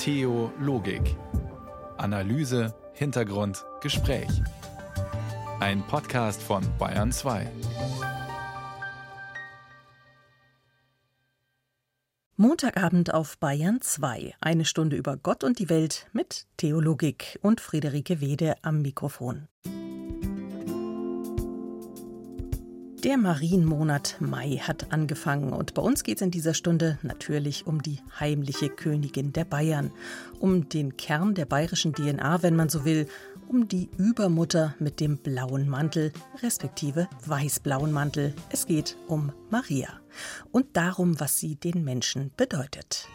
[0.00, 1.14] Theologik.
[1.98, 4.30] Analyse, Hintergrund, Gespräch.
[5.60, 7.46] Ein Podcast von Bayern 2.
[12.38, 14.36] Montagabend auf Bayern 2.
[14.40, 19.48] Eine Stunde über Gott und die Welt mit Theologik und Friederike Wede am Mikrofon.
[23.04, 27.80] Der Marienmonat Mai hat angefangen und bei uns geht es in dieser Stunde natürlich um
[27.82, 29.90] die heimliche Königin der Bayern,
[30.38, 33.08] um den Kern der bayerischen DNA, wenn man so will,
[33.48, 38.34] um die Übermutter mit dem blauen Mantel, respektive weißblauen Mantel.
[38.50, 39.88] Es geht um Maria
[40.52, 43.08] und darum, was sie den Menschen bedeutet.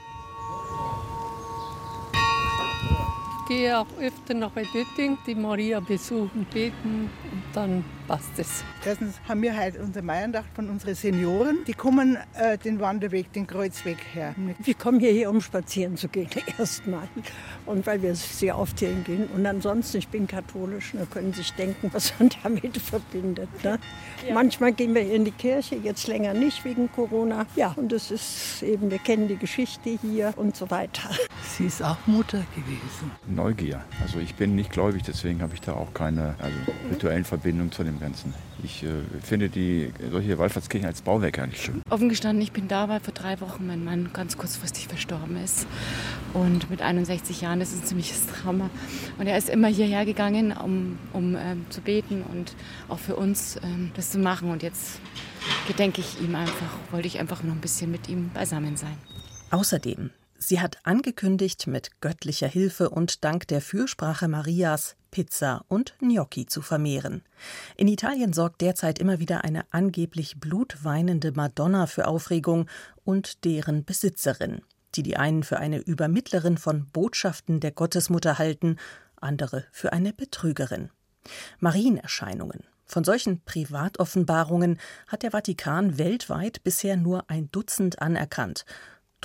[3.41, 8.63] Ich gehe auch öfter nach Eudötting, die Maria besuchen, beten und dann passt es.
[8.85, 11.59] Erstens haben wir heute unsere Meierndacht von unseren Senioren.
[11.67, 14.35] Die kommen äh, den Wanderweg, den Kreuzweg her.
[14.59, 17.07] Wir kommen hierher, um spazieren zu gehen, erstmal.
[17.65, 19.27] Und weil wir sehr oft hierhin gehen.
[19.35, 23.49] Und ansonsten, ich bin katholisch, da können Sie sich denken, was man damit verbindet.
[23.63, 23.79] Ne?
[24.27, 24.33] Ja.
[24.33, 27.45] Manchmal gehen wir in die Kirche, jetzt länger nicht wegen Corona.
[27.55, 31.09] Ja, und es ist eben, wir kennen die Geschichte hier und so weiter.
[31.41, 33.11] Sie ist auch Mutter gewesen.
[33.27, 33.83] Neugier.
[34.01, 36.57] Also ich bin nicht gläubig, deswegen habe ich da auch keine also,
[36.91, 38.33] rituellen Verbindungen zu dem dem Ganzen.
[38.63, 38.87] Ich äh,
[39.21, 41.81] finde die solche Wallfahrtskirchen als Bauwerk eigentlich schön.
[41.89, 45.67] Offen gestanden, ich bin da, weil vor drei Wochen mein Mann ganz kurzfristig verstorben ist.
[46.33, 48.69] Und mit 61 Jahren ist es ein ziemliches Trauma.
[49.17, 52.55] Und er ist immer hierher gegangen, um, um ähm, zu beten und
[52.89, 54.51] auch für uns ähm, das zu machen.
[54.51, 54.99] Und jetzt
[55.67, 58.97] gedenke ich ihm einfach, wollte ich einfach noch ein bisschen mit ihm beisammen sein.
[59.51, 66.45] Außerdem Sie hat angekündigt, mit göttlicher Hilfe und dank der Fürsprache Marias Pizza und Gnocchi
[66.45, 67.23] zu vermehren.
[67.77, 72.67] In Italien sorgt derzeit immer wieder eine angeblich blutweinende Madonna für Aufregung
[73.05, 74.61] und deren Besitzerin,
[74.95, 78.75] die die einen für eine Übermittlerin von Botschaften der Gottesmutter halten,
[79.15, 80.89] andere für eine Betrügerin.
[81.59, 82.65] Marienerscheinungen.
[82.87, 88.65] Von solchen Privatoffenbarungen hat der Vatikan weltweit bisher nur ein Dutzend anerkannt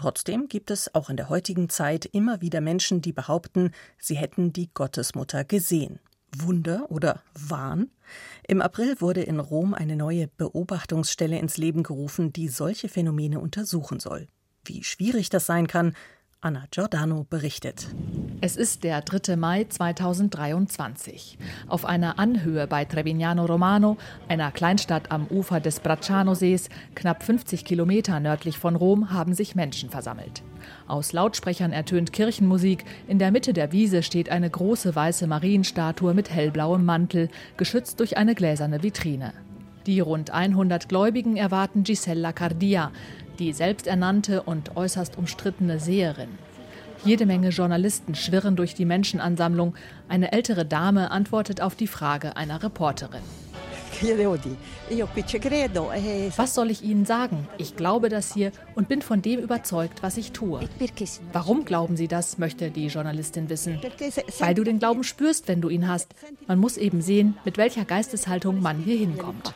[0.01, 4.51] Trotzdem gibt es auch in der heutigen Zeit immer wieder Menschen, die behaupten, sie hätten
[4.51, 5.99] die Gottesmutter gesehen.
[6.35, 7.91] Wunder oder Wahn?
[8.49, 14.01] Im April wurde in Rom eine neue Beobachtungsstelle ins Leben gerufen, die solche Phänomene untersuchen
[14.01, 14.27] soll.
[14.65, 15.95] Wie schwierig das sein kann,
[16.43, 17.87] Anna Giordano berichtet.
[18.41, 19.37] Es ist der 3.
[19.37, 21.37] Mai 2023.
[21.69, 28.21] Auf einer Anhöhe bei Trevignano Romano, einer Kleinstadt am Ufer des Bracciano-Sees, knapp 50 Kilometer
[28.21, 30.43] nördlich von Rom, haben sich Menschen versammelt.
[30.87, 32.87] Aus Lautsprechern ertönt Kirchenmusik.
[33.07, 37.29] In der Mitte der Wiese steht eine große weiße Marienstatue mit hellblauem Mantel,
[37.59, 39.35] geschützt durch eine gläserne Vitrine.
[39.87, 42.93] Die rund 100 Gläubigen erwarten Gisella Cardia,
[43.41, 46.29] die selbsternannte und äußerst umstrittene Seherin.
[47.05, 49.75] Jede Menge Journalisten schwirren durch die Menschenansammlung.
[50.09, 53.23] Eine ältere Dame antwortet auf die Frage einer Reporterin.
[56.37, 57.49] Was soll ich Ihnen sagen?
[57.59, 60.61] Ich glaube das hier und bin von dem überzeugt, was ich tue.
[61.33, 63.81] Warum glauben Sie das, möchte die Journalistin wissen.
[64.39, 66.15] Weil du den Glauben spürst, wenn du ihn hast.
[66.47, 69.55] Man muss eben sehen, mit welcher Geisteshaltung man hier hinkommt.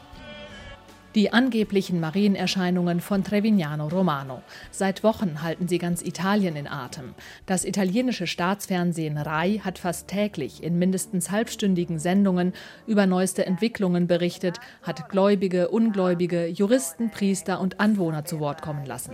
[1.15, 4.43] Die angeblichen Marienerscheinungen von Trevignano Romano.
[4.73, 7.15] Seit Wochen halten sie ganz Italien in Atem.
[7.47, 12.53] Das italienische Staatsfernsehen RAI hat fast täglich in mindestens halbstündigen Sendungen
[12.89, 19.13] über neueste Entwicklungen berichtet, hat Gläubige, Ungläubige, Juristen, Priester und Anwohner zu Wort kommen lassen.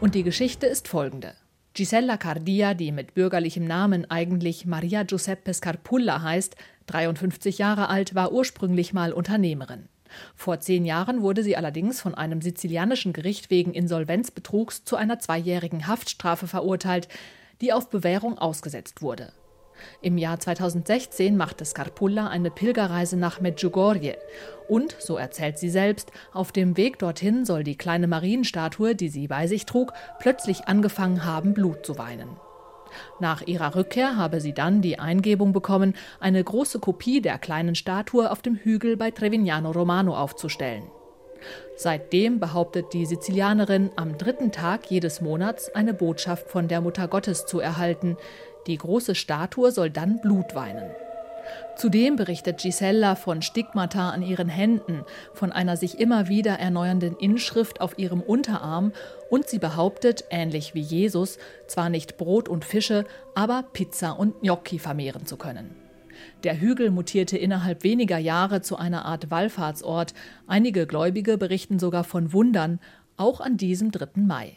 [0.00, 1.34] Und die Geschichte ist folgende.
[1.76, 6.56] Gisella Cardia, die mit bürgerlichem Namen eigentlich Maria Giuseppe Scarpulla heißt,
[6.86, 9.90] 53 Jahre alt, war ursprünglich mal Unternehmerin.
[10.34, 15.86] Vor zehn Jahren wurde sie allerdings von einem sizilianischen Gericht wegen Insolvenzbetrugs zu einer zweijährigen
[15.86, 17.08] Haftstrafe verurteilt,
[17.60, 19.34] die auf Bewährung ausgesetzt wurde.
[20.00, 24.16] Im Jahr 2016 machte Scarpulla eine Pilgerreise nach Medjugorje.
[24.68, 29.28] Und, so erzählt sie selbst, auf dem Weg dorthin soll die kleine Marienstatue, die sie
[29.28, 32.36] bei sich trug, plötzlich angefangen haben, Blut zu weinen.
[33.20, 38.30] Nach ihrer Rückkehr habe sie dann die Eingebung bekommen, eine große Kopie der kleinen Statue
[38.30, 40.84] auf dem Hügel bei Trevignano Romano aufzustellen.
[41.76, 47.44] Seitdem behauptet die Sizilianerin, am dritten Tag jedes Monats eine Botschaft von der Mutter Gottes
[47.44, 48.16] zu erhalten,
[48.66, 50.90] die große Statue soll dann Blut weinen.
[51.76, 55.04] Zudem berichtet Gisella von Stigmata an ihren Händen,
[55.34, 58.92] von einer sich immer wieder erneuernden Inschrift auf ihrem Unterarm
[59.30, 63.04] und sie behauptet, ähnlich wie Jesus, zwar nicht Brot und Fische,
[63.34, 65.76] aber Pizza und Gnocchi vermehren zu können.
[66.44, 70.14] Der Hügel mutierte innerhalb weniger Jahre zu einer Art Wallfahrtsort.
[70.46, 72.80] Einige Gläubige berichten sogar von Wundern,
[73.18, 74.08] auch an diesem 3.
[74.16, 74.56] Mai.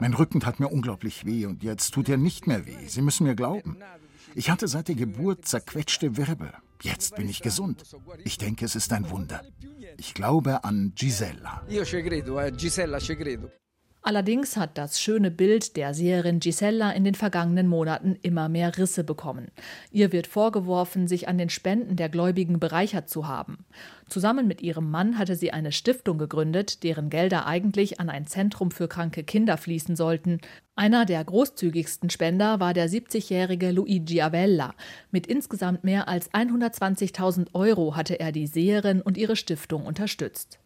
[0.00, 2.86] Mein Rücken tat mir unglaublich weh und jetzt tut er nicht mehr weh.
[2.86, 3.76] Sie müssen mir glauben.
[4.34, 6.52] Ich hatte seit der Geburt zerquetschte Wirbel.
[6.82, 7.84] Jetzt bin ich gesund.
[8.24, 9.42] Ich denke, es ist ein Wunder.
[9.96, 11.62] Ich glaube an Gisella.
[14.00, 19.02] Allerdings hat das schöne Bild der Seherin Gisella in den vergangenen Monaten immer mehr Risse
[19.02, 19.48] bekommen.
[19.90, 23.66] Ihr wird vorgeworfen, sich an den Spenden der Gläubigen bereichert zu haben.
[24.08, 28.70] Zusammen mit ihrem Mann hatte sie eine Stiftung gegründet, deren Gelder eigentlich an ein Zentrum
[28.70, 30.40] für kranke Kinder fließen sollten.
[30.76, 34.74] Einer der großzügigsten Spender war der 70-jährige Luigi Avella.
[35.10, 40.60] Mit insgesamt mehr als 120.000 Euro hatte er die Seherin und ihre Stiftung unterstützt.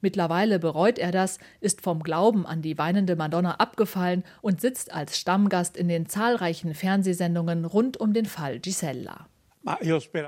[0.00, 5.18] Mittlerweile bereut er das, ist vom Glauben an die weinende Madonna abgefallen und sitzt als
[5.18, 9.26] Stammgast in den zahlreichen Fernsehsendungen rund um den Fall Gisella.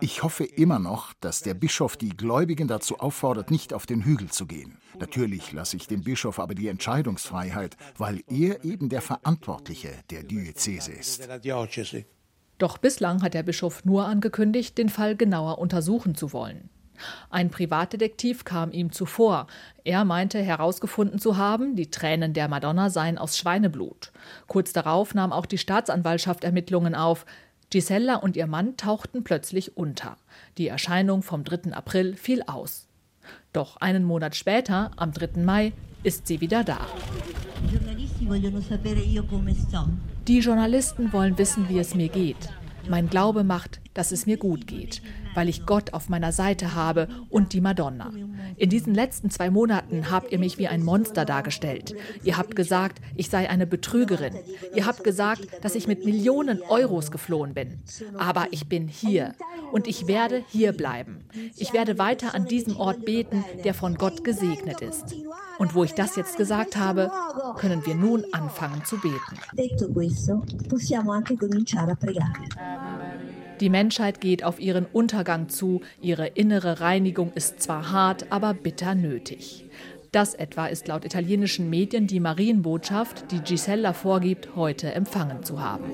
[0.00, 4.30] Ich hoffe immer noch, dass der Bischof die Gläubigen dazu auffordert, nicht auf den Hügel
[4.30, 4.78] zu gehen.
[4.98, 10.92] Natürlich lasse ich dem Bischof aber die Entscheidungsfreiheit, weil er eben der Verantwortliche der Diözese
[10.92, 11.28] ist.
[12.58, 16.68] Doch bislang hat der Bischof nur angekündigt, den Fall genauer untersuchen zu wollen.
[17.30, 19.46] Ein Privatdetektiv kam ihm zuvor.
[19.84, 24.12] Er meinte herausgefunden zu haben, die Tränen der Madonna seien aus Schweineblut.
[24.46, 27.26] Kurz darauf nahm auch die Staatsanwaltschaft Ermittlungen auf.
[27.70, 30.16] Gisella und ihr Mann tauchten plötzlich unter.
[30.56, 31.72] Die Erscheinung vom 3.
[31.72, 32.88] April fiel aus.
[33.52, 35.42] Doch einen Monat später, am 3.
[35.42, 35.72] Mai,
[36.02, 36.86] ist sie wieder da.
[40.26, 42.50] Die Journalisten wollen wissen, wie es mir geht.
[42.88, 45.02] Mein Glaube macht, dass es mir gut geht,
[45.34, 48.12] weil ich Gott auf meiner Seite habe und die Madonna.
[48.56, 51.94] In diesen letzten zwei Monaten habt ihr mich wie ein Monster dargestellt.
[52.24, 54.34] Ihr habt gesagt, ich sei eine Betrügerin.
[54.74, 57.82] Ihr habt gesagt, dass ich mit Millionen Euros geflohen bin.
[58.16, 59.34] Aber ich bin hier
[59.72, 61.24] und ich werde hier bleiben.
[61.56, 65.14] Ich werde weiter an diesem Ort beten, der von Gott gesegnet ist.
[65.58, 67.10] Und wo ich das jetzt gesagt habe,
[67.56, 69.38] können wir nun anfangen zu beten.
[73.60, 78.94] Die Menschheit geht auf ihren Untergang zu, ihre innere Reinigung ist zwar hart, aber bitter
[78.94, 79.64] nötig.
[80.12, 85.84] Das etwa ist laut italienischen Medien die Marienbotschaft, die Gisella vorgibt, heute empfangen zu haben.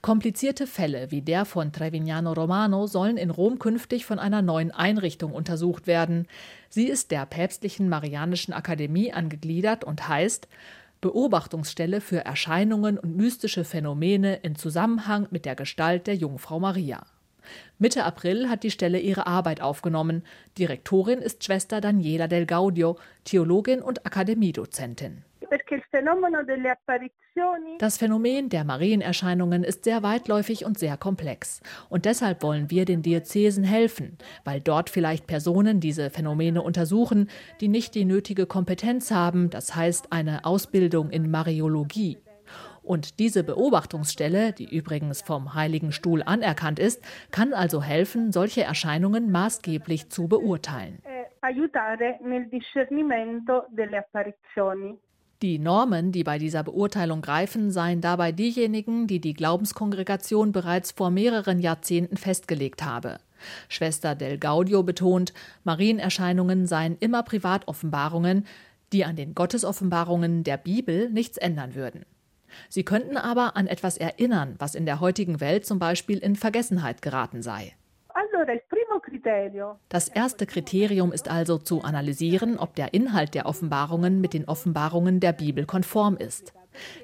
[0.00, 5.32] Komplizierte Fälle wie der von Trevignano Romano sollen in Rom künftig von einer neuen Einrichtung
[5.32, 6.28] untersucht werden.
[6.68, 10.46] Sie ist der päpstlichen Marianischen Akademie angegliedert und heißt
[11.00, 17.04] Beobachtungsstelle für Erscheinungen und mystische Phänomene in Zusammenhang mit der Gestalt der Jungfrau Maria.
[17.78, 20.24] Mitte April hat die Stelle ihre Arbeit aufgenommen.
[20.58, 25.22] Direktorin ist Schwester Daniela del Gaudio, Theologin und Akademiedozentin.
[27.78, 31.60] Das Phänomen der Marienerscheinungen ist sehr weitläufig und sehr komplex.
[31.88, 37.28] Und deshalb wollen wir den Diözesen helfen, weil dort vielleicht Personen diese Phänomene untersuchen,
[37.60, 42.18] die nicht die nötige Kompetenz haben, das heißt eine Ausbildung in Mariologie.
[42.86, 47.02] Und diese Beobachtungsstelle, die übrigens vom Heiligen Stuhl anerkannt ist,
[47.32, 51.02] kann also helfen, solche Erscheinungen maßgeblich zu beurteilen.
[51.04, 54.96] Eh, aiutare nel discernimento delle apparizioni.
[55.42, 61.10] Die Normen, die bei dieser Beurteilung greifen, seien dabei diejenigen, die die Glaubenskongregation bereits vor
[61.10, 63.18] mehreren Jahrzehnten festgelegt habe.
[63.68, 65.34] Schwester Del Gaudio betont,
[65.64, 68.46] Marienerscheinungen seien immer Privatoffenbarungen,
[68.94, 72.06] die an den Gottesoffenbarungen der Bibel nichts ändern würden.
[72.70, 77.02] Sie könnten aber an etwas erinnern, was in der heutigen Welt zum Beispiel in Vergessenheit
[77.02, 77.74] geraten sei.
[79.88, 85.20] Das erste Kriterium ist also zu analysieren, ob der Inhalt der Offenbarungen mit den Offenbarungen
[85.20, 86.52] der Bibel konform ist.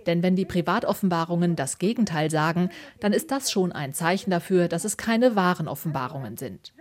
[0.07, 4.85] Denn wenn die Privatoffenbarungen das Gegenteil sagen, dann ist das schon ein Zeichen dafür, dass
[4.85, 6.73] es keine wahren Offenbarungen sind.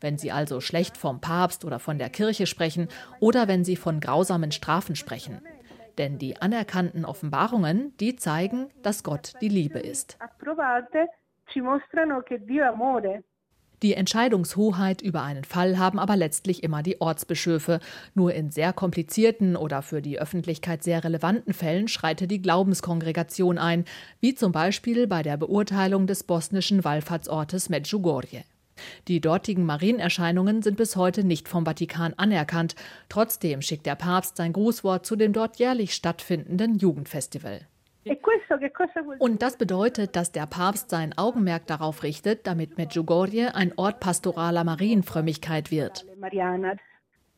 [0.00, 2.88] Wenn sie also schlecht vom Papst oder von der Kirche sprechen
[3.20, 5.40] oder wenn sie von grausamen Strafen sprechen.
[5.98, 10.18] Denn die anerkannten Offenbarungen, die zeigen, dass Gott die Liebe ist.
[13.82, 17.78] Die Entscheidungshoheit über einen Fall haben aber letztlich immer die Ortsbischöfe.
[18.14, 23.84] Nur in sehr komplizierten oder für die Öffentlichkeit sehr relevanten Fällen schreitet die Glaubenskongregation ein,
[24.20, 28.42] wie zum Beispiel bei der Beurteilung des bosnischen Wallfahrtsortes Medjugorje.
[29.06, 32.74] Die dortigen Marienerscheinungen sind bis heute nicht vom Vatikan anerkannt.
[33.08, 37.60] Trotzdem schickt der Papst sein Grußwort zu dem dort jährlich stattfindenden Jugendfestival.
[39.18, 44.64] Und das bedeutet, dass der Papst sein Augenmerk darauf richtet, damit Medjugorje ein Ort pastoraler
[44.64, 46.06] Marienfrömmigkeit wird.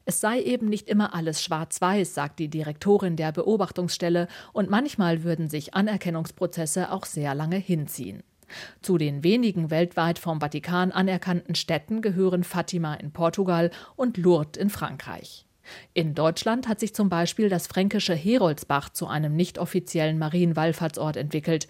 [0.06, 5.48] Es sei eben nicht immer alles schwarz-weiß, sagt die Direktorin der Beobachtungsstelle, und manchmal würden
[5.48, 8.22] sich Anerkennungsprozesse auch sehr lange hinziehen.
[8.82, 14.70] Zu den wenigen weltweit vom Vatikan anerkannten Städten gehören Fatima in Portugal und Lourdes in
[14.70, 15.46] Frankreich.
[15.94, 21.68] In Deutschland hat sich zum Beispiel das fränkische Heroldsbach zu einem nicht offiziellen Marienwallfahrtsort entwickelt,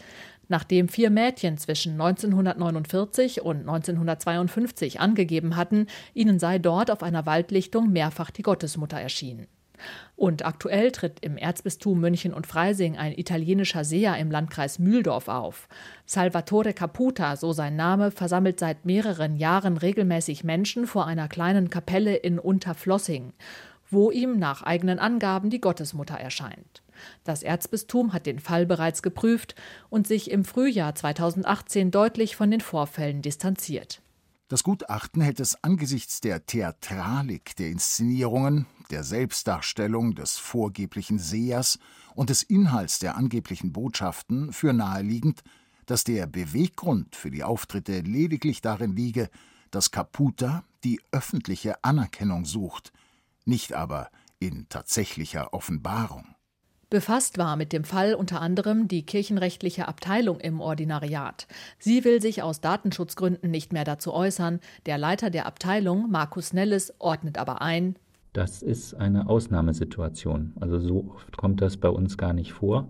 [0.48, 7.90] nachdem vier Mädchen zwischen 1949 und 1952 angegeben hatten, ihnen sei dort auf einer Waldlichtung
[7.90, 9.46] mehrfach die Gottesmutter erschienen.
[10.16, 15.68] Und aktuell tritt im Erzbistum München und Freising ein italienischer Seher im Landkreis Mühldorf auf.
[16.04, 22.16] Salvatore Caputa, so sein Name, versammelt seit mehreren Jahren regelmäßig Menschen vor einer kleinen Kapelle
[22.16, 23.32] in Unterflossing,
[23.90, 26.82] wo ihm nach eigenen Angaben die Gottesmutter erscheint.
[27.24, 29.54] Das Erzbistum hat den Fall bereits geprüft
[29.88, 34.02] und sich im Frühjahr 2018 deutlich von den Vorfällen distanziert.
[34.48, 41.78] Das Gutachten hält es angesichts der Theatralik der Inszenierungen, der Selbstdarstellung des vorgeblichen Sehers
[42.16, 45.42] und des Inhalts der angeblichen Botschaften für naheliegend,
[45.86, 49.30] dass der Beweggrund für die Auftritte lediglich darin liege,
[49.70, 52.92] dass Caputa die öffentliche Anerkennung sucht,
[53.50, 56.24] nicht aber in tatsächlicher Offenbarung.
[56.88, 61.46] Befasst war mit dem Fall unter anderem die kirchenrechtliche Abteilung im Ordinariat.
[61.78, 64.58] Sie will sich aus Datenschutzgründen nicht mehr dazu äußern.
[64.86, 67.96] Der Leiter der Abteilung, Markus Nelles, ordnet aber ein.
[68.32, 70.54] Das ist eine Ausnahmesituation.
[70.58, 72.88] Also so oft kommt das bei uns gar nicht vor.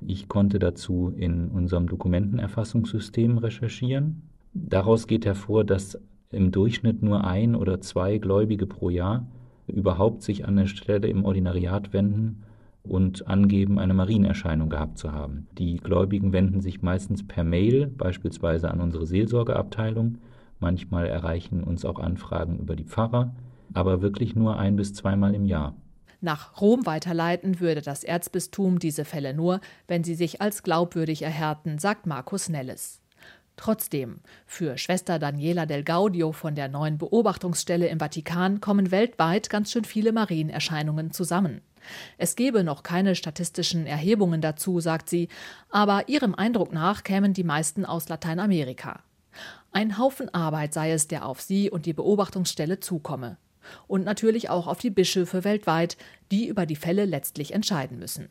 [0.00, 4.22] Ich konnte dazu in unserem Dokumentenerfassungssystem recherchieren.
[4.54, 5.98] Daraus geht hervor, dass
[6.30, 9.26] im Durchschnitt nur ein oder zwei Gläubige pro Jahr
[9.68, 12.42] überhaupt sich an der Stelle im Ordinariat wenden
[12.82, 15.48] und angeben, eine Marienerscheinung gehabt zu haben.
[15.58, 20.18] Die Gläubigen wenden sich meistens per Mail, beispielsweise an unsere Seelsorgeabteilung.
[20.60, 23.34] Manchmal erreichen uns auch Anfragen über die Pfarrer,
[23.74, 25.74] aber wirklich nur ein bis zweimal im Jahr.
[26.20, 31.78] Nach Rom weiterleiten würde das Erzbistum diese Fälle nur, wenn sie sich als glaubwürdig erhärten,
[31.78, 33.00] sagt Markus Nelles.
[33.56, 39.72] Trotzdem, für Schwester Daniela del Gaudio von der neuen Beobachtungsstelle im Vatikan kommen weltweit ganz
[39.72, 41.62] schön viele Marienerscheinungen zusammen.
[42.18, 45.28] Es gebe noch keine statistischen Erhebungen dazu, sagt sie,
[45.70, 49.00] aber ihrem Eindruck nach kämen die meisten aus Lateinamerika.
[49.72, 53.38] Ein Haufen Arbeit sei es, der auf sie und die Beobachtungsstelle zukomme.
[53.86, 55.96] Und natürlich auch auf die Bischöfe weltweit,
[56.30, 58.28] die über die Fälle letztlich entscheiden müssen.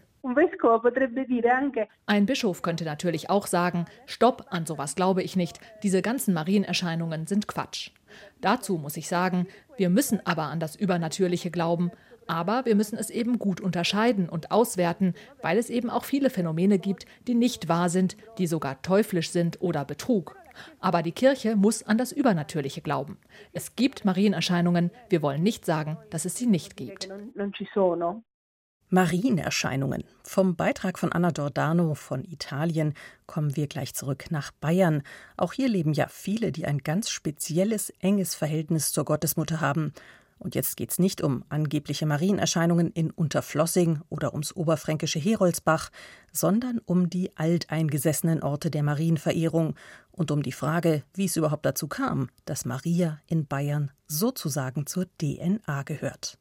[2.08, 7.28] Ein Bischof könnte natürlich auch sagen, Stopp, an sowas glaube ich nicht, diese ganzen Marienerscheinungen
[7.28, 7.92] sind Quatsch.
[8.42, 11.92] Dazu muss ich sagen, wir müssen aber an das Übernatürliche glauben,
[12.28, 16.80] aber wir müssen es eben gut unterscheiden und auswerten, weil es eben auch viele Phänomene
[16.80, 20.36] gibt, die nicht wahr sind, die sogar teuflisch sind oder Betrug.
[20.80, 23.18] Aber die Kirche muss an das Übernatürliche glauben.
[23.54, 27.10] Es gibt Marienerscheinungen, wir wollen nicht sagen, dass es sie nicht gibt.
[28.90, 30.04] Marienerscheinungen.
[30.24, 32.94] Vom Beitrag von Anna Giordano von Italien
[33.26, 35.02] kommen wir gleich zurück nach Bayern.
[35.38, 39.94] Auch hier leben ja viele, die ein ganz spezielles, enges Verhältnis zur Gottesmutter haben.
[40.38, 45.90] Und jetzt geht es nicht um angebliche Marienerscheinungen in Unterflossing oder ums oberfränkische Heroldsbach,
[46.32, 49.76] sondern um die alteingesessenen Orte der Marienverehrung
[50.12, 55.06] und um die Frage, wie es überhaupt dazu kam, dass Maria in Bayern sozusagen zur
[55.18, 56.38] DNA gehört.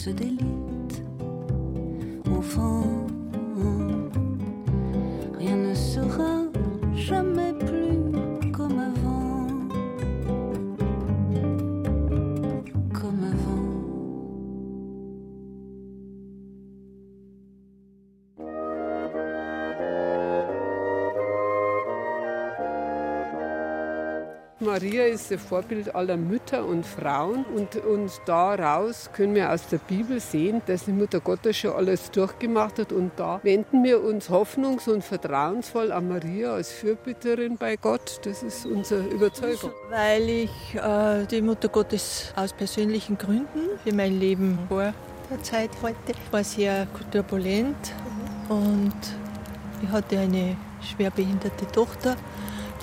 [0.00, 0.69] ce délit
[24.80, 29.76] Maria ist das Vorbild aller Mütter und Frauen und, und daraus können wir aus der
[29.76, 34.30] Bibel sehen, dass die Mutter Gottes schon alles durchgemacht hat und da wenden wir uns
[34.30, 38.20] hoffnungs- und vertrauensvoll an Maria als Fürbitterin bei Gott.
[38.24, 39.70] Das ist unsere Überzeugung.
[39.90, 44.94] Weil ich äh, die Mutter Gottes aus persönlichen Gründen für mein Leben vor
[45.30, 46.14] der Zeit heute.
[46.30, 47.92] War sehr turbulent
[48.48, 48.94] und
[49.82, 52.16] ich hatte eine schwerbehinderte Tochter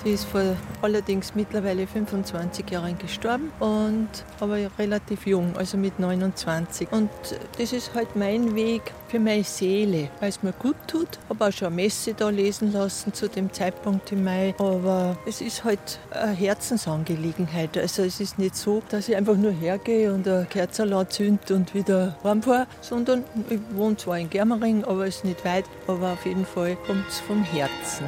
[0.08, 4.08] die ist vor allerdings mittlerweile 25 Jahren gestorben und
[4.40, 6.90] aber relativ jung, also mit 29.
[6.92, 7.10] Und
[7.58, 11.08] das ist halt mein Weg für meine Seele, weil es mir gut tut.
[11.24, 14.54] Ich habe auch schon eine Messe da lesen lassen zu dem Zeitpunkt im Mai.
[14.58, 17.76] Aber es ist halt eine Herzensangelegenheit.
[17.76, 21.74] Also es ist nicht so, dass ich einfach nur hergehe und eine Kerze zünde und
[21.74, 26.24] wieder heimfahre, sondern ich wohne zwar in Germering, aber es ist nicht weit, aber auf
[26.24, 28.06] jeden Fall kommt es vom Herzen.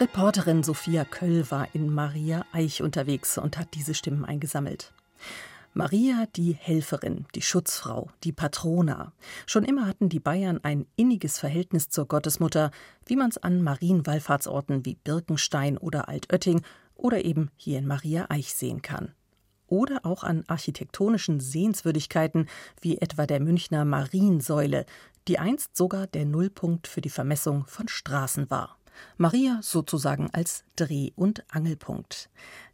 [0.00, 4.92] Reporterin Sophia Köll war in Maria Eich unterwegs und hat diese Stimmen eingesammelt.
[5.74, 9.12] Maria, die Helferin, die Schutzfrau, die Patrona.
[9.44, 12.70] Schon immer hatten die Bayern ein inniges Verhältnis zur Gottesmutter,
[13.06, 16.62] wie man es an Marienwallfahrtsorten wie Birkenstein oder Altötting
[16.94, 19.12] oder eben hier in Maria Eich sehen kann.
[19.66, 22.48] Oder auch an architektonischen Sehenswürdigkeiten
[22.80, 24.86] wie etwa der Münchner Mariensäule,
[25.26, 28.77] die einst sogar der Nullpunkt für die Vermessung von Straßen war.
[29.16, 32.30] Maria sozusagen als Dreh- und Angelpunkt.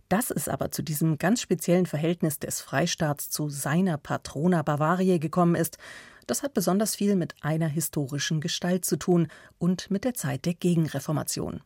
[0.08, 5.54] Dass es aber zu diesem ganz speziellen Verhältnis des Freistaats zu seiner Patrona Bavaria gekommen
[5.54, 5.78] ist,
[6.26, 9.28] das hat besonders viel mit einer historischen Gestalt zu tun
[9.58, 11.62] und mit der Zeit der Gegenreformation.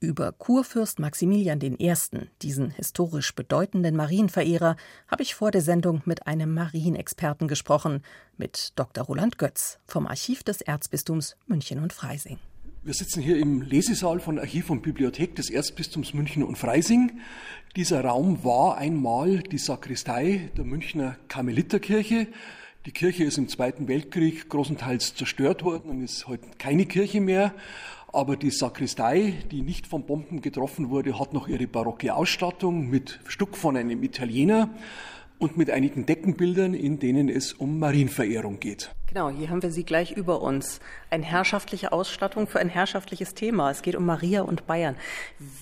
[0.00, 1.94] Über Kurfürst Maximilian I.,
[2.42, 4.76] diesen historisch bedeutenden Marienverehrer,
[5.08, 8.02] habe ich vor der Sendung mit einem Marienexperten gesprochen,
[8.36, 9.04] mit Dr.
[9.04, 12.38] Roland Götz vom Archiv des Erzbistums München und Freising.
[12.82, 17.20] Wir sitzen hier im Lesesaal von Archiv und Bibliothek des Erzbistums München und Freising.
[17.76, 22.26] Dieser Raum war einmal die Sakristei der Münchner Karmeliterkirche.
[22.86, 27.52] Die Kirche ist im Zweiten Weltkrieg großenteils zerstört worden und ist heute keine Kirche mehr.
[28.14, 33.20] Aber die Sakristei, die nicht von Bomben getroffen wurde, hat noch ihre barocke Ausstattung mit
[33.26, 34.70] Stuck von einem Italiener
[35.40, 38.94] und mit einigen Deckenbildern, in denen es um Marienverehrung geht.
[39.08, 40.80] Genau, hier haben wir sie gleich über uns.
[41.08, 43.70] Eine herrschaftliche Ausstattung für ein herrschaftliches Thema.
[43.70, 44.94] Es geht um Maria und Bayern.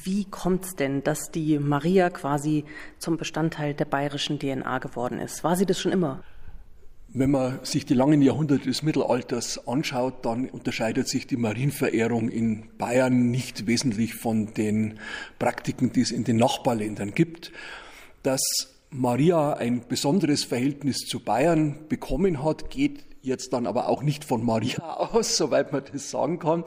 [0.02, 2.64] Wie kommt es denn, dass die Maria quasi
[2.98, 5.44] zum Bestandteil der bayerischen DNA geworden ist?
[5.44, 6.22] War sie das schon immer?
[7.14, 12.64] Wenn man sich die langen Jahrhunderte des Mittelalters anschaut, dann unterscheidet sich die Marienverehrung in
[12.76, 14.98] Bayern nicht wesentlich von den
[15.38, 17.50] Praktiken, die es in den Nachbarländern gibt.
[18.22, 18.42] Das
[18.90, 24.44] Maria ein besonderes Verhältnis zu Bayern bekommen hat, geht jetzt dann aber auch nicht von
[24.44, 26.64] Maria aus, soweit man das sagen kann,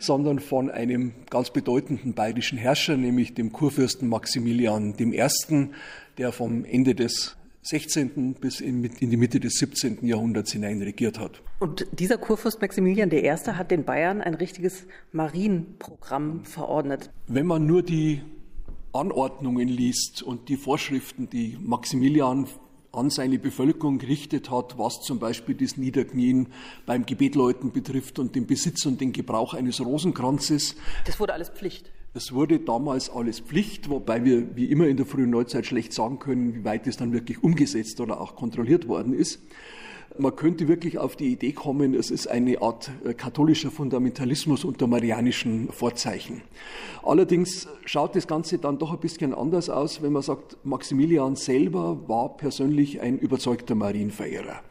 [0.00, 5.68] sondern von einem ganz bedeutenden bayerischen Herrscher, nämlich dem Kurfürsten Maximilian I.,
[6.16, 8.34] der vom Ende des 16.
[8.34, 9.98] bis in, in, die Mitte des 17.
[10.06, 11.42] Jahrhunderts hinein regiert hat.
[11.58, 13.28] Und dieser Kurfürst Maximilian I.
[13.28, 17.10] hat den Bayern ein richtiges Marienprogramm verordnet.
[17.26, 18.22] Wenn man nur die
[18.98, 22.48] Anordnungen liest und die Vorschriften, die Maximilian
[22.90, 26.48] an seine Bevölkerung gerichtet hat, was zum Beispiel das Niederknien
[26.84, 30.74] beim Gebetläuten betrifft und den Besitz und den Gebrauch eines Rosenkranzes.
[31.04, 31.90] Das wurde alles Pflicht.
[32.14, 36.18] Das wurde damals alles Pflicht, wobei wir wie immer in der frühen Neuzeit schlecht sagen
[36.18, 39.40] können, wie weit es dann wirklich umgesetzt oder auch kontrolliert worden ist.
[40.16, 44.86] Man könnte wirklich auf die Idee kommen, es ist eine Art äh, katholischer Fundamentalismus unter
[44.86, 46.42] marianischen Vorzeichen.
[47.02, 52.08] Allerdings schaut das Ganze dann doch ein bisschen anders aus, wenn man sagt, Maximilian selber
[52.08, 54.62] war persönlich ein überzeugter Marienverehrer.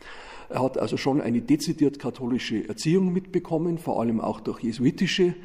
[0.49, 5.35] Er hat also schon eine dezidiert katholische Erziehung mitbekommen, vor allem auch durch jesuitische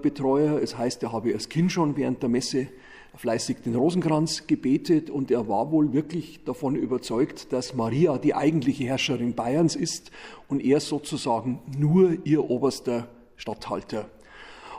[0.00, 0.60] Betreuer.
[0.62, 2.68] Es heißt, er habe als Kind schon während der Messe
[3.16, 8.84] fleißig den Rosenkranz gebetet und er war wohl wirklich davon überzeugt, dass Maria die eigentliche
[8.84, 10.10] Herrscherin Bayerns ist
[10.48, 14.08] und er sozusagen nur ihr oberster Statthalter.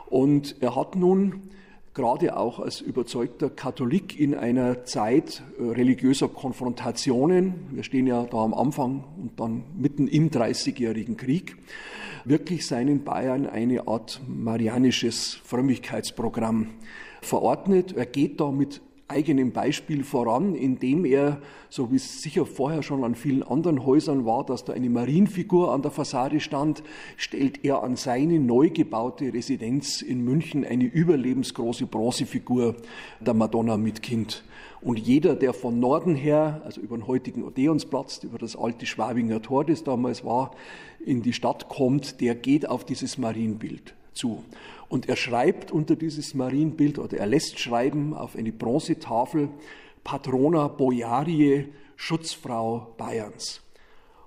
[0.06, 1.50] Und er hat nun
[1.94, 8.38] gerade auch als überzeugter Katholik in einer Zeit äh, religiöser Konfrontationen, wir stehen ja da
[8.38, 11.56] am Anfang und dann mitten im Dreißigjährigen Krieg,
[12.24, 16.70] wirklich seinen Bayern eine Art marianisches Frömmigkeitsprogramm
[17.24, 17.96] verordnet.
[17.96, 18.80] Er geht da mit
[19.12, 24.24] eigenem Beispiel voran, indem er, so wie es sicher vorher schon an vielen anderen Häusern
[24.24, 26.82] war, dass da eine Marienfigur an der Fassade stand,
[27.16, 32.76] stellt er an seine neu gebaute Residenz in München eine überlebensgroße Bronzefigur
[33.20, 34.44] der Madonna mit Kind.
[34.80, 39.40] Und jeder, der von Norden her, also über den heutigen Odeonsplatz, über das alte Schwabinger
[39.40, 40.52] Tor, das damals war,
[41.04, 44.42] in die Stadt kommt, der geht auf dieses Marienbild zu.
[44.92, 49.48] Und er schreibt unter dieses Marienbild oder er lässt schreiben auf eine Bronzetafel
[50.04, 53.62] Patrona Bojarie, Schutzfrau Bayerns.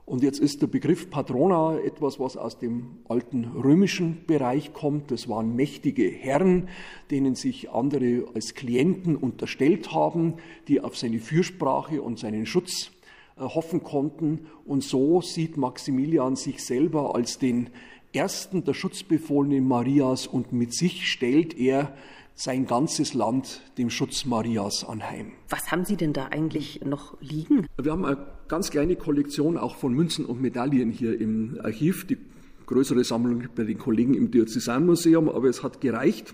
[0.07, 5.11] Und jetzt ist der Begriff Patrona etwas, was aus dem alten römischen Bereich kommt.
[5.11, 6.67] Das waren mächtige Herren,
[7.11, 12.89] denen sich andere als Klienten unterstellt haben, die auf seine Fürsprache und seinen Schutz
[13.37, 14.47] äh, hoffen konnten.
[14.65, 17.69] Und so sieht Maximilian sich selber als den
[18.15, 21.93] ersten der Schutzbefohlenen Marias und mit sich stellt er
[22.33, 25.31] sein ganzes Land dem Schutz Marias anheim.
[25.49, 27.67] Was haben Sie denn da eigentlich noch liegen?
[27.81, 32.05] Wir haben eine ganz kleine Kollektion auch von Münzen und Medaillen hier im Archiv.
[32.07, 32.17] Die
[32.65, 36.33] größere Sammlung bei den Kollegen im Diözesanmuseum, aber es hat gereicht,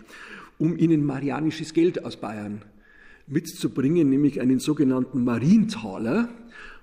[0.57, 2.63] um ihnen marianisches Geld aus Bayern
[3.27, 6.29] mitzubringen, nämlich einen sogenannten Marientaler,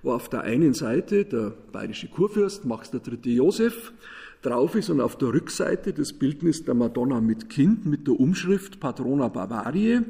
[0.02, 3.34] wo auf der einen Seite der bayerische Kurfürst Max III.
[3.34, 3.92] Josef
[4.42, 8.80] drauf ist und auf der Rückseite das Bildnis der Madonna mit Kind mit der Umschrift
[8.80, 10.04] Patrona Bavariae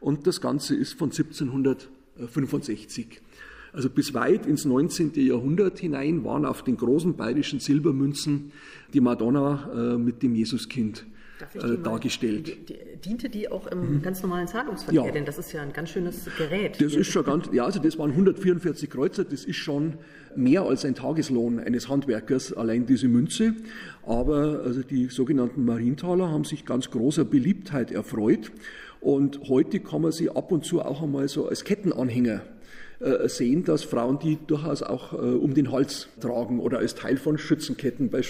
[0.00, 3.20] und das Ganze ist von 1765.
[3.72, 5.12] Also bis weit ins 19.
[5.14, 8.52] Jahrhundert hinein waren auf den großen bayerischen Silbermünzen
[8.94, 11.04] die Madonna äh, mit dem Jesuskind
[11.54, 12.46] äh, dargestellt.
[12.48, 14.02] Die, die, diente die auch im mhm.
[14.02, 15.06] ganz normalen Zahlungsverkehr?
[15.06, 15.10] Ja.
[15.10, 16.80] Denn das ist ja ein ganz schönes Gerät.
[16.80, 19.94] Das ist schon ganz, ja, also das waren 144 Kreuzer, das ist schon
[20.36, 23.54] mehr als ein Tageslohn eines Handwerkers, allein diese Münze.
[24.06, 28.52] Aber also die sogenannten Marientaler haben sich ganz großer Beliebtheit erfreut.
[29.00, 32.42] Und heute kann man sie ab und zu auch einmal so als Kettenanhänger
[33.00, 37.16] äh, sehen, dass Frauen die durchaus auch äh, um den Hals tragen oder als Teil
[37.16, 38.22] von Schützenketten bei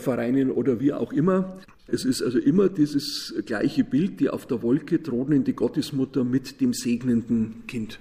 [0.00, 1.58] Schützenvereinen oder wie auch immer.
[1.86, 6.72] Es ist also immer dieses gleiche Bild, die auf der Wolke thronende Gottesmutter mit dem
[6.72, 8.00] segnenden Kind.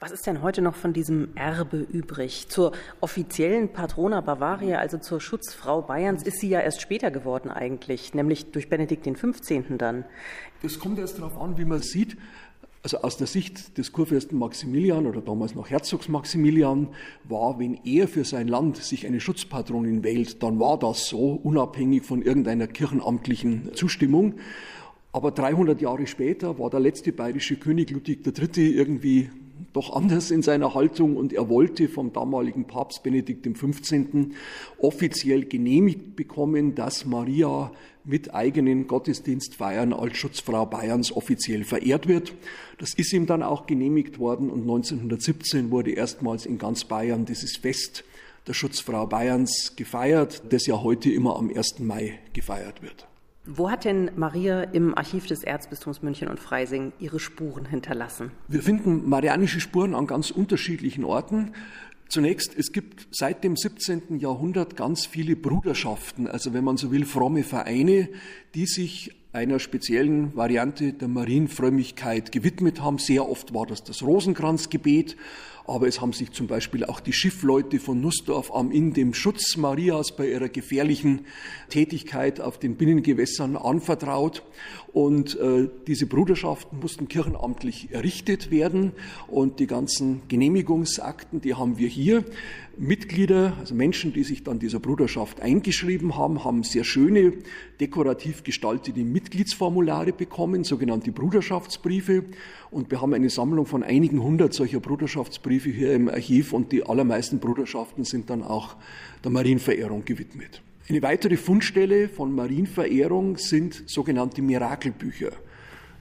[0.00, 2.48] Was ist denn heute noch von diesem Erbe übrig?
[2.48, 8.14] Zur offiziellen Patrona Bavaria, also zur Schutzfrau Bayerns, ist sie ja erst später geworden eigentlich,
[8.14, 9.76] nämlich durch Benedikt XV.
[9.76, 10.04] dann.
[10.62, 12.16] Das kommt erst darauf an, wie man sieht.
[12.82, 16.88] Also aus der Sicht des Kurfürsten Maximilian oder damals noch Herzogs Maximilian
[17.24, 22.04] war, wenn er für sein Land sich eine Schutzpatronin wählt, dann war das so, unabhängig
[22.04, 24.34] von irgendeiner kirchenamtlichen Zustimmung.
[25.10, 28.72] Aber 300 Jahre später war der letzte bayerische König Ludwig III.
[28.72, 29.30] irgendwie
[29.72, 33.92] doch anders in seiner Haltung und er wollte vom damaligen Papst Benedikt XV.
[34.78, 37.72] offiziell genehmigt bekommen, dass Maria
[38.04, 42.34] mit eigenen Gottesdienstfeiern als Schutzfrau Bayerns offiziell verehrt wird.
[42.78, 47.56] Das ist ihm dann auch genehmigt worden und 1917 wurde erstmals in ganz Bayern dieses
[47.56, 48.04] Fest
[48.46, 51.80] der Schutzfrau Bayerns gefeiert, das ja heute immer am 1.
[51.80, 53.06] Mai gefeiert wird.
[53.50, 58.30] Wo hat denn Maria im Archiv des Erzbistums München und Freising ihre Spuren hinterlassen?
[58.46, 61.52] Wir finden marianische Spuren an ganz unterschiedlichen Orten.
[62.10, 64.18] Zunächst, es gibt seit dem 17.
[64.18, 68.10] Jahrhundert ganz viele Bruderschaften, also wenn man so will, fromme Vereine,
[68.54, 72.98] die sich einer speziellen Variante der Marienfrömmigkeit gewidmet haben.
[72.98, 75.16] Sehr oft war das das Rosenkranzgebet,
[75.68, 79.56] aber es haben sich zum Beispiel auch die Schiffleute von Nussdorf am Inn dem Schutz
[79.58, 81.26] Marias bei ihrer gefährlichen
[81.68, 84.42] Tätigkeit auf den Binnengewässern anvertraut.
[84.94, 88.92] Und äh, diese Bruderschaften mussten kirchenamtlich errichtet werden
[89.28, 92.24] und die ganzen Genehmigungsakten, die haben wir hier.
[92.78, 97.32] Mitglieder, also Menschen, die sich dann dieser Bruderschaft eingeschrieben haben, haben sehr schöne,
[97.80, 102.24] dekorativ gestaltete Mitgliedsformulare bekommen, sogenannte Bruderschaftsbriefe.
[102.70, 106.84] Und wir haben eine Sammlung von einigen hundert solcher Bruderschaftsbriefe hier im Archiv und die
[106.84, 108.76] allermeisten Bruderschaften sind dann auch
[109.24, 110.62] der Marienverehrung gewidmet.
[110.88, 115.32] Eine weitere Fundstelle von Marienverehrung sind sogenannte Mirakelbücher.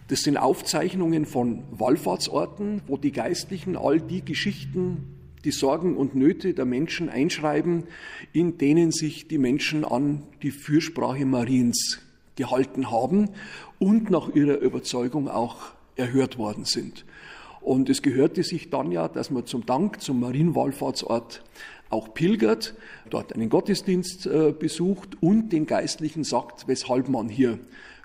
[0.09, 5.16] Das sind Aufzeichnungen von Wallfahrtsorten, wo die Geistlichen all die Geschichten
[5.47, 7.85] die Sorgen und Nöte der Menschen einschreiben,
[8.33, 11.99] in denen sich die Menschen an die Fürsprache Mariens
[12.35, 13.29] gehalten haben
[13.79, 17.05] und nach ihrer Überzeugung auch erhört worden sind.
[17.61, 21.43] Und es gehörte sich dann ja, dass man zum Dank zum Marienwallfahrtsort
[21.89, 22.75] auch pilgert,
[23.09, 27.57] dort einen Gottesdienst äh, besucht und den Geistlichen sagt, weshalb man hier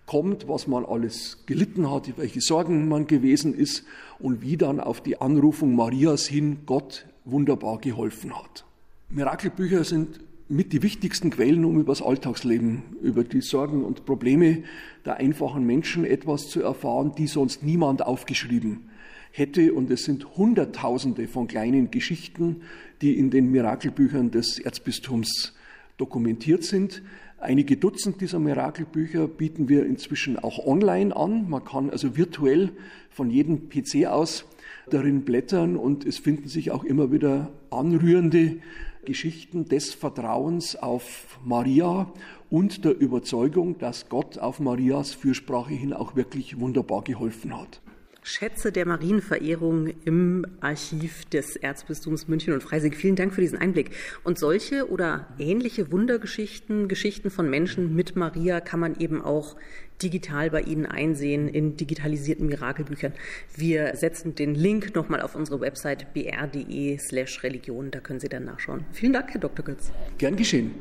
[0.07, 3.85] kommt, was man alles gelitten hat, welche Sorgen man gewesen ist
[4.21, 8.65] und wie dann auf die Anrufung Marias hin Gott wunderbar geholfen hat.
[9.09, 14.65] Mirakelbücher sind mit die wichtigsten Quellen, um über das Alltagsleben, über die Sorgen und Probleme
[15.05, 18.91] der einfachen Menschen etwas zu erfahren, die sonst niemand aufgeschrieben
[19.31, 19.73] hätte.
[19.73, 22.63] Und es sind Hunderttausende von kleinen Geschichten,
[23.01, 25.55] die in den Mirakelbüchern des Erzbistums
[25.97, 27.03] dokumentiert sind.
[27.39, 31.49] Einige Dutzend dieser Mirakelbücher bieten wir inzwischen auch online an.
[31.49, 32.71] Man kann also virtuell
[33.11, 34.45] von jedem PC aus
[34.91, 38.59] darin blättern und es finden sich auch immer wieder anrührende
[39.05, 42.13] Geschichten des Vertrauens auf Maria
[42.51, 47.82] und der Überzeugung, dass Gott auf Marias Fürsprache hin auch wirklich wunderbar geholfen hat.
[48.25, 52.93] Schätze der Marienverehrung im Archiv des Erzbistums München und Freising.
[52.93, 53.91] Vielen Dank für diesen Einblick.
[54.23, 59.57] Und solche oder ähnliche Wundergeschichten, Geschichten von Menschen mit Maria kann man eben auch
[60.03, 63.13] digital bei Ihnen einsehen in digitalisierten Mirakelbüchern.
[63.57, 67.91] Wir setzen den Link nochmal auf unsere Website br.de slash Religion.
[67.91, 68.85] Da können Sie dann nachschauen.
[68.93, 69.65] Vielen Dank, Herr Dr.
[69.65, 69.91] Götz.
[70.19, 70.73] Gern geschehen.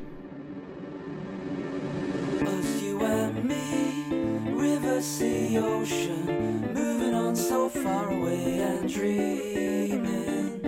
[5.02, 7.01] sea, ocean,
[7.32, 10.60] on so far away and dreaming.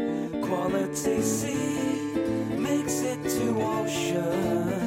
[0.43, 2.15] Quality sea
[2.57, 4.84] makes it to ocean.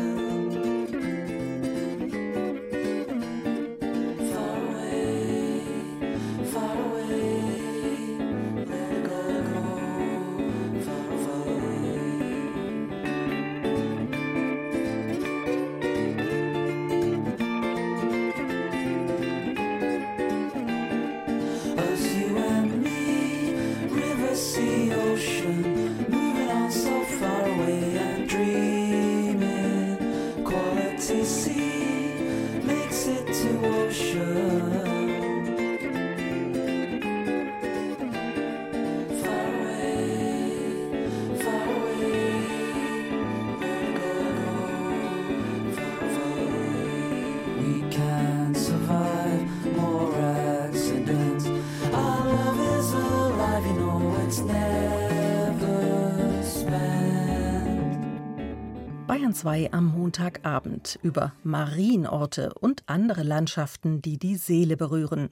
[59.38, 65.30] 2 am Montagabend über Marienorte und andere Landschaften, die die Seele berühren.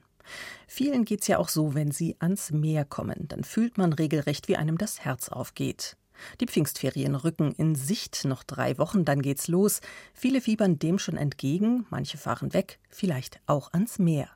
[0.68, 4.58] Vielen geht's ja auch so, wenn sie ans Meer kommen, dann fühlt man regelrecht, wie
[4.58, 5.98] einem das Herz aufgeht.
[6.40, 9.82] Die Pfingstferien rücken in Sicht, noch drei Wochen, dann geht's los.
[10.14, 14.30] Viele fiebern dem schon entgegen, manche fahren weg, vielleicht auch ans Meer.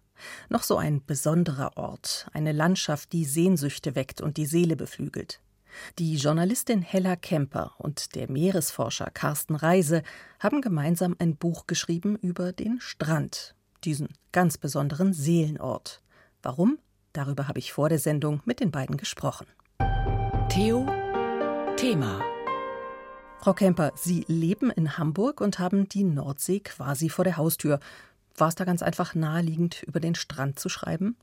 [0.50, 5.42] Noch so ein besonderer Ort, eine Landschaft, die Sehnsüchte weckt und die Seele beflügelt.
[5.98, 10.04] Die Journalistin Hella Kemper und der Meeresforscher Carsten Reise
[10.40, 16.02] haben gemeinsam ein Buch geschrieben über den Strand, diesen ganz besonderen Seelenort.
[16.42, 16.80] Warum?
[17.14, 19.48] Darüber habe ich vor der Sendung mit den beiden gesprochen.
[20.50, 20.86] Theo
[21.76, 22.22] Thema
[23.42, 27.80] Frau Kemper, Sie leben in Hamburg und haben die Nordsee quasi vor der Haustür.
[28.36, 31.16] War es da ganz einfach naheliegend, über den Strand zu schreiben?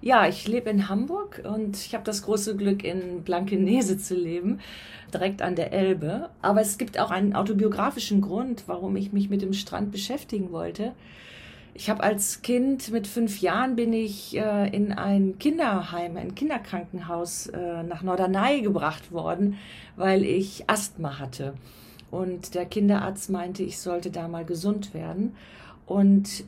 [0.00, 4.60] Ja, ich lebe in Hamburg und ich habe das große Glück, in Blankenese zu leben,
[5.12, 6.28] direkt an der Elbe.
[6.42, 10.92] Aber es gibt auch einen autobiografischen Grund, warum ich mich mit dem Strand beschäftigen wollte.
[11.76, 17.48] Ich habe als Kind mit fünf Jahren bin ich äh, in ein Kinderheim, ein Kinderkrankenhaus
[17.48, 19.56] äh, nach Norderney gebracht worden,
[19.96, 21.54] weil ich Asthma hatte.
[22.12, 25.34] Und der Kinderarzt meinte, ich sollte da mal gesund werden.
[25.86, 26.44] Und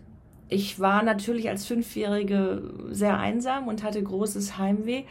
[0.49, 5.03] ich war natürlich als Fünfjährige sehr einsam und hatte großes Heimweh.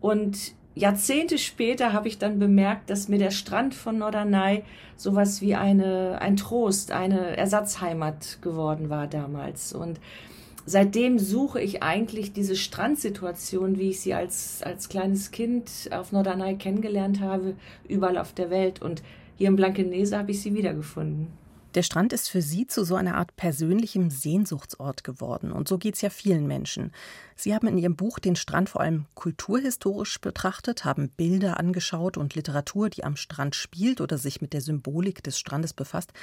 [0.00, 4.62] Und Jahrzehnte später habe ich dann bemerkt, dass mir der Strand von Norderney
[4.96, 9.72] sowas wie eine, ein Trost, eine Ersatzheimat geworden war damals.
[9.72, 9.98] Und
[10.66, 16.56] seitdem suche ich eigentlich diese Strandsituation, wie ich sie als, als kleines Kind auf Norderney
[16.56, 17.54] kennengelernt habe,
[17.88, 18.82] überall auf der Welt.
[18.82, 19.02] Und
[19.36, 21.28] hier in Blankenese habe ich sie wiedergefunden.
[21.76, 25.52] Der Strand ist für Sie zu so einer Art persönlichem Sehnsuchtsort geworden.
[25.52, 26.90] Und so geht es ja vielen Menschen.
[27.36, 32.34] Sie haben in Ihrem Buch den Strand vor allem kulturhistorisch betrachtet, haben Bilder angeschaut und
[32.34, 36.14] Literatur, die am Strand spielt oder sich mit der Symbolik des Strandes befasst.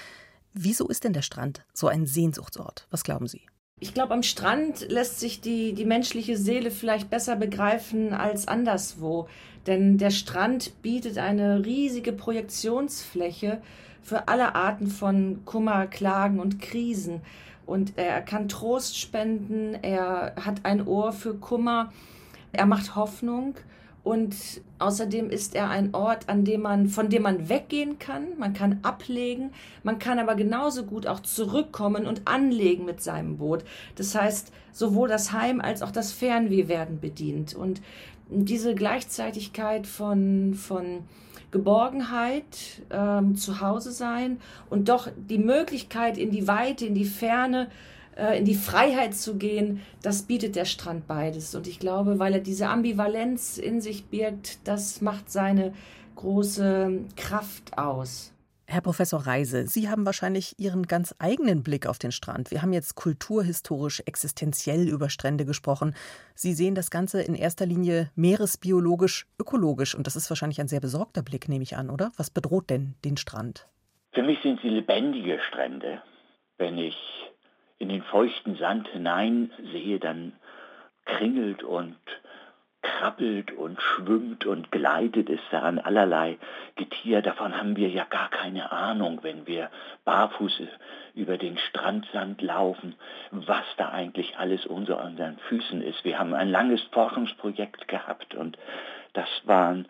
[0.53, 2.87] Wieso ist denn der Strand so ein Sehnsuchtsort?
[2.89, 3.41] Was glauben Sie?
[3.79, 9.27] Ich glaube, am Strand lässt sich die, die menschliche Seele vielleicht besser begreifen als anderswo.
[9.67, 13.61] Denn der Strand bietet eine riesige Projektionsfläche
[14.03, 17.21] für alle Arten von Kummer, Klagen und Krisen.
[17.65, 21.91] Und er kann Trost spenden, er hat ein Ohr für Kummer,
[22.51, 23.55] er macht Hoffnung
[24.03, 24.35] und
[24.79, 28.79] außerdem ist er ein Ort, an dem man, von dem man weggehen kann, man kann
[28.83, 29.51] ablegen,
[29.83, 33.63] man kann aber genauso gut auch zurückkommen und anlegen mit seinem Boot.
[33.95, 37.55] Das heißt, sowohl das Heim als auch das Fernweh werden bedient.
[37.55, 37.81] Und
[38.29, 41.05] diese Gleichzeitigkeit von, von
[41.53, 47.69] Geborgenheit, ähm, zu Hause sein und doch die Möglichkeit in die Weite, in die Ferne,
[48.17, 51.55] äh, in die Freiheit zu gehen, das bietet der Strand beides.
[51.55, 55.73] Und ich glaube, weil er diese Ambivalenz in sich birgt, das macht seine
[56.15, 58.32] große Kraft aus.
[58.65, 62.49] Herr Professor Reise, Sie haben wahrscheinlich Ihren ganz eigenen Blick auf den Strand.
[62.49, 65.93] Wir haben jetzt kulturhistorisch, existenziell über Strände gesprochen.
[66.33, 69.95] Sie sehen das Ganze in erster Linie meeresbiologisch, ökologisch.
[69.95, 72.11] Und das ist wahrscheinlich ein sehr besorgter Blick, nehme ich an, oder?
[72.15, 73.67] Was bedroht denn den Strand?
[74.13, 76.01] Für mich sind sie lebendige Strände.
[76.57, 76.97] Wenn ich
[77.79, 80.33] in den feuchten Sand hinein sehe, dann
[81.05, 81.97] kringelt und
[83.03, 86.37] krabbelt und schwimmt und gleitet, ist da an allerlei
[86.75, 87.21] Getier.
[87.21, 89.69] Davon haben wir ja gar keine Ahnung, wenn wir
[90.05, 90.61] barfuß
[91.13, 92.95] über den Strandsand laufen,
[93.31, 96.05] was da eigentlich alles unter unseren Füßen ist.
[96.05, 98.57] Wir haben ein langes Forschungsprojekt gehabt und
[99.11, 99.85] das waren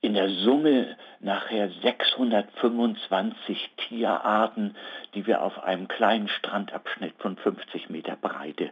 [0.00, 4.76] in der Summe nachher 625 Tierarten,
[5.14, 8.70] die wir auf einem kleinen Strandabschnitt von 50 Meter Breite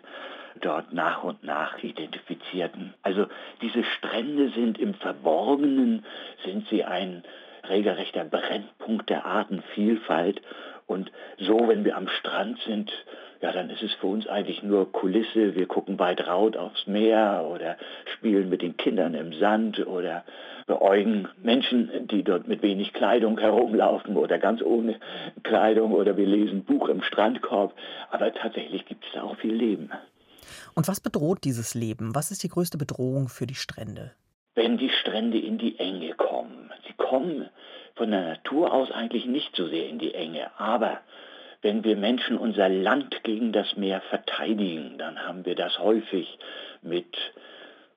[0.60, 2.94] dort nach und nach identifizierten.
[3.02, 3.26] Also
[3.60, 6.04] diese Strände sind im Verborgenen,
[6.44, 7.24] sind sie ein
[7.68, 10.40] regelrechter Brennpunkt der Artenvielfalt.
[10.86, 12.92] Und so, wenn wir am Strand sind,
[13.40, 15.54] ja, dann ist es für uns eigentlich nur Kulisse.
[15.54, 17.76] Wir gucken weit raut aufs Meer oder
[18.14, 20.24] spielen mit den Kindern im Sand oder
[20.66, 24.96] beäugen Menschen, die dort mit wenig Kleidung herumlaufen oder ganz ohne
[25.42, 27.74] Kleidung oder wir lesen Buch im Strandkorb.
[28.10, 29.90] Aber tatsächlich gibt es da auch viel Leben.
[30.74, 32.14] Und was bedroht dieses Leben?
[32.14, 34.12] Was ist die größte Bedrohung für die Strände?
[34.54, 36.70] Wenn die Strände in die Enge kommen.
[36.86, 37.48] Sie kommen
[37.96, 41.00] von der Natur aus eigentlich nicht so sehr in die Enge, aber
[41.62, 46.38] wenn wir Menschen unser Land gegen das Meer verteidigen, dann haben wir das häufig
[46.82, 47.16] mit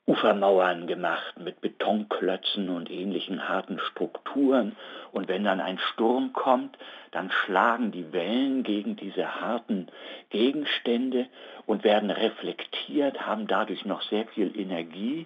[0.06, 4.78] Ufermauern gemacht, mit Betonklötzen und ähnlichen harten Strukturen.
[5.18, 6.78] Und wenn dann ein Sturm kommt,
[7.10, 9.88] dann schlagen die Wellen gegen diese harten
[10.30, 11.26] Gegenstände
[11.66, 15.26] und werden reflektiert, haben dadurch noch sehr viel Energie.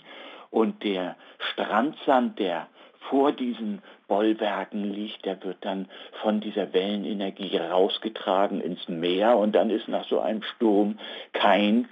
[0.49, 2.67] Und der Strandsand, der
[3.09, 5.89] vor diesen Bollwerken liegt, der wird dann
[6.21, 10.99] von dieser Wellenenergie rausgetragen ins Meer und dann ist nach so einem Sturm
[11.33, 11.89] kein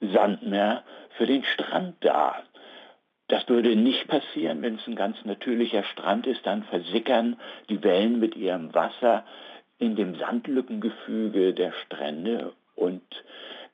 [0.00, 0.84] Sand mehr
[1.16, 2.44] für den Strand da.
[3.30, 7.36] Das würde nicht passieren, wenn es ein ganz natürlicher Strand ist, dann versickern
[7.68, 9.24] die Wellen mit ihrem Wasser
[9.78, 13.02] in dem Sandlückengefüge der Strände und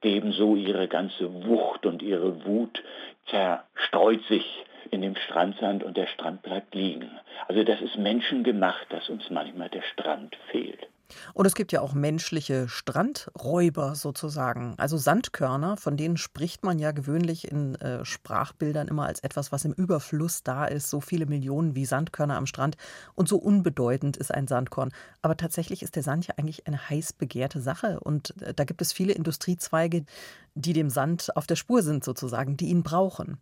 [0.02, 2.82] geben so ihre ganze Wucht und ihre Wut,
[3.30, 4.44] zerstreut sich
[4.90, 7.10] in dem Strandsand und der Strand bleibt liegen.
[7.48, 10.86] Also das ist menschengemacht, dass uns manchmal der Strand fehlt.
[11.34, 16.92] Und es gibt ja auch menschliche Strandräuber sozusagen, also Sandkörner, von denen spricht man ja
[16.92, 21.74] gewöhnlich in äh, Sprachbildern immer als etwas, was im Überfluss da ist, so viele Millionen
[21.74, 22.76] wie Sandkörner am Strand
[23.14, 24.92] und so unbedeutend ist ein Sandkorn.
[25.22, 28.82] Aber tatsächlich ist der Sand ja eigentlich eine heiß begehrte Sache und äh, da gibt
[28.82, 30.04] es viele Industriezweige,
[30.54, 33.38] die dem Sand auf der Spur sind sozusagen, die ihn brauchen.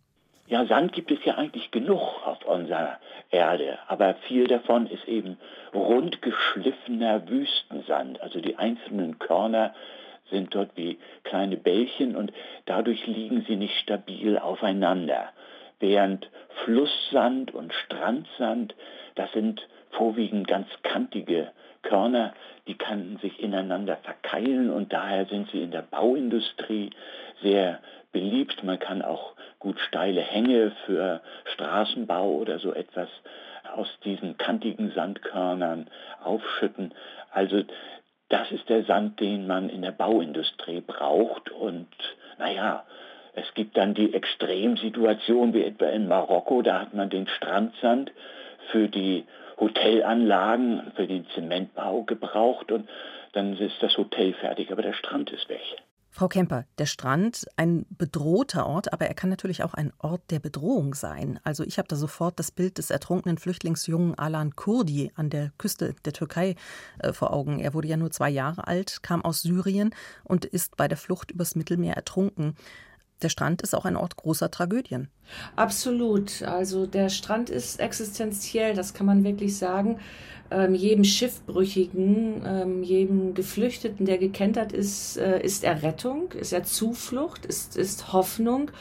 [0.47, 2.99] Ja, Sand gibt es ja eigentlich genug auf unserer
[3.31, 5.37] Erde, aber viel davon ist eben
[5.73, 8.21] rund geschliffener Wüstensand.
[8.21, 9.73] Also die einzelnen Körner
[10.29, 12.31] sind dort wie kleine Bällchen und
[12.65, 15.29] dadurch liegen sie nicht stabil aufeinander.
[15.79, 16.29] Während
[16.63, 18.75] Flusssand und Strandsand,
[19.15, 22.33] das sind vorwiegend ganz kantige Körner,
[22.67, 26.91] die kann sich ineinander verkeilen und daher sind sie in der Bauindustrie
[27.41, 27.79] sehr
[28.15, 28.63] beliebt.
[28.63, 31.21] Man kann auch gut steile Hänge für
[31.53, 33.09] Straßenbau oder so etwas
[33.75, 35.87] aus diesen kantigen Sandkörnern
[36.23, 36.93] aufschütten.
[37.31, 37.63] Also
[38.29, 41.89] das ist der Sand, den man in der Bauindustrie braucht und
[42.39, 42.85] naja,
[43.33, 48.13] es gibt dann die Extremsituation wie etwa in Marokko, da hat man den Strandsand
[48.71, 49.25] für die
[49.59, 52.87] Hotelanlagen, für den Zementbau gebraucht und
[53.33, 55.83] dann ist das Hotel fertig, aber der Strand ist weg.
[56.15, 60.39] Frau Kemper, der Strand, ein bedrohter Ort, aber er kann natürlich auch ein Ort der
[60.39, 61.41] Bedrohung sein.
[61.43, 65.93] Also ich habe da sofort das Bild des ertrunkenen Flüchtlingsjungen Alan Kurdi an der Küste
[66.05, 66.55] der Türkei
[66.99, 67.59] äh, vor Augen.
[67.59, 71.31] Er wurde ja nur zwei Jahre alt, kam aus Syrien und ist bei der Flucht
[71.31, 72.55] übers Mittelmeer ertrunken.
[73.21, 75.09] Der Strand ist auch ein Ort großer Tragödien.
[75.55, 76.43] Absolut.
[76.43, 79.99] Also der Strand ist existenziell, das kann man wirklich sagen
[80.51, 87.45] ähm, jedem Schiffbrüchigen, ähm, jedem Geflüchteten, der gekentert ist, äh, ist Errettung, ist er Zuflucht,
[87.45, 88.71] ist, ist Hoffnung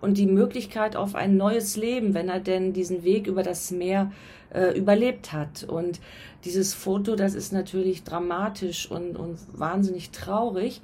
[0.00, 4.12] und die Möglichkeit auf ein neues Leben, wenn er denn diesen Weg über das Meer
[4.52, 5.64] äh, überlebt hat.
[5.64, 6.00] Und
[6.44, 10.82] dieses Foto, das ist natürlich dramatisch und, und wahnsinnig traurig.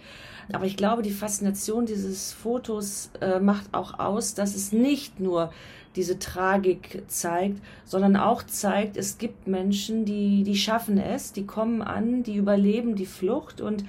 [0.54, 5.52] Aber ich glaube, die Faszination dieses Fotos äh, macht auch aus, dass es nicht nur
[5.96, 11.82] diese Tragik zeigt, sondern auch zeigt, es gibt Menschen, die, die schaffen es, die kommen
[11.82, 13.84] an, die überleben die Flucht und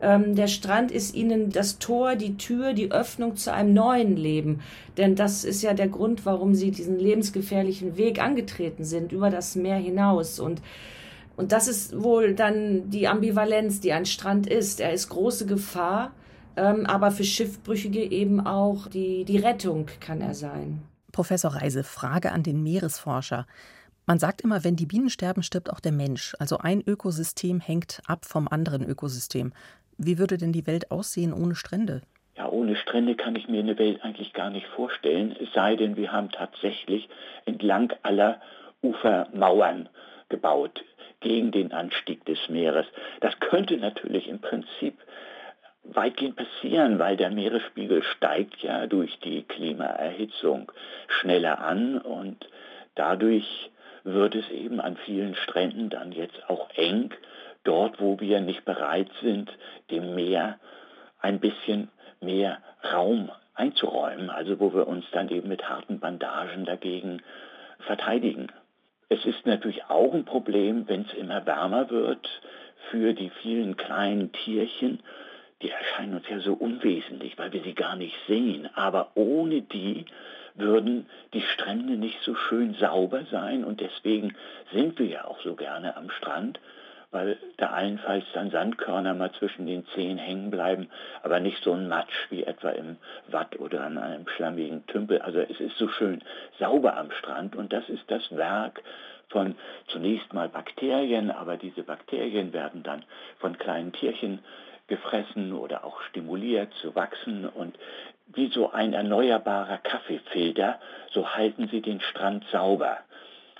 [0.00, 4.60] ähm, der Strand ist ihnen das Tor, die Tür, die Öffnung zu einem neuen Leben.
[4.96, 9.54] Denn das ist ja der Grund, warum sie diesen lebensgefährlichen Weg angetreten sind, über das
[9.54, 10.40] Meer hinaus.
[10.40, 10.60] Und
[11.36, 14.80] und das ist wohl dann die Ambivalenz, die ein Strand ist.
[14.80, 16.12] Er ist große Gefahr,
[16.56, 20.82] ähm, aber für Schiffbrüchige eben auch die, die Rettung kann er sein.
[21.12, 23.46] Professor Reise, Frage an den Meeresforscher.
[24.06, 26.34] Man sagt immer, wenn die Bienen sterben, stirbt auch der Mensch.
[26.38, 29.52] Also ein Ökosystem hängt ab vom anderen Ökosystem.
[29.96, 32.02] Wie würde denn die Welt aussehen ohne Strände?
[32.36, 35.96] ja, ohne Strände kann ich mir eine Welt eigentlich gar nicht vorstellen, es sei denn,
[35.96, 37.08] wir haben tatsächlich
[37.44, 38.40] entlang aller
[38.82, 39.88] Ufermauern
[40.28, 40.84] gebaut
[41.24, 42.86] gegen den Anstieg des Meeres.
[43.20, 44.94] Das könnte natürlich im Prinzip
[45.82, 50.70] weitgehend passieren, weil der Meeresspiegel steigt ja durch die Klimaerhitzung
[51.08, 52.46] schneller an und
[52.94, 53.70] dadurch
[54.04, 57.12] wird es eben an vielen Stränden dann jetzt auch eng,
[57.64, 59.50] dort wo wir nicht bereit sind,
[59.90, 60.58] dem Meer
[61.20, 62.58] ein bisschen mehr
[62.92, 67.22] Raum einzuräumen, also wo wir uns dann eben mit harten Bandagen dagegen
[67.80, 68.48] verteidigen.
[69.08, 72.28] Es ist natürlich auch ein Problem, wenn es immer wärmer wird,
[72.90, 75.00] für die vielen kleinen Tierchen.
[75.62, 78.68] Die erscheinen uns ja so unwesentlich, weil wir sie gar nicht sehen.
[78.74, 80.04] Aber ohne die
[80.54, 84.34] würden die Strände nicht so schön sauber sein und deswegen
[84.72, 86.60] sind wir ja auch so gerne am Strand,
[87.14, 90.90] weil da allenfalls dann Sandkörner mal zwischen den Zehen hängen bleiben,
[91.22, 92.96] aber nicht so ein Matsch wie etwa im
[93.28, 95.22] Watt oder an einem schlammigen Tümpel.
[95.22, 96.22] Also es ist so schön
[96.58, 98.82] sauber am Strand und das ist das Werk
[99.28, 99.54] von
[99.86, 103.04] zunächst mal Bakterien, aber diese Bakterien werden dann
[103.38, 104.40] von kleinen Tierchen
[104.88, 107.78] gefressen oder auch stimuliert zu wachsen und
[108.26, 110.80] wie so ein erneuerbarer Kaffeefilter,
[111.12, 112.98] so halten sie den Strand sauber.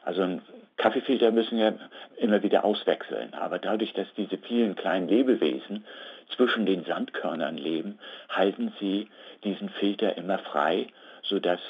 [0.04, 0.42] Also ein
[0.76, 1.78] Kaffeefilter müssen wir
[2.16, 5.84] immer wieder auswechseln, aber dadurch, dass diese vielen kleinen Lebewesen
[6.34, 7.98] zwischen den Sandkörnern leben,
[8.28, 9.08] halten sie
[9.44, 10.88] diesen Filter immer frei,
[11.22, 11.60] sodass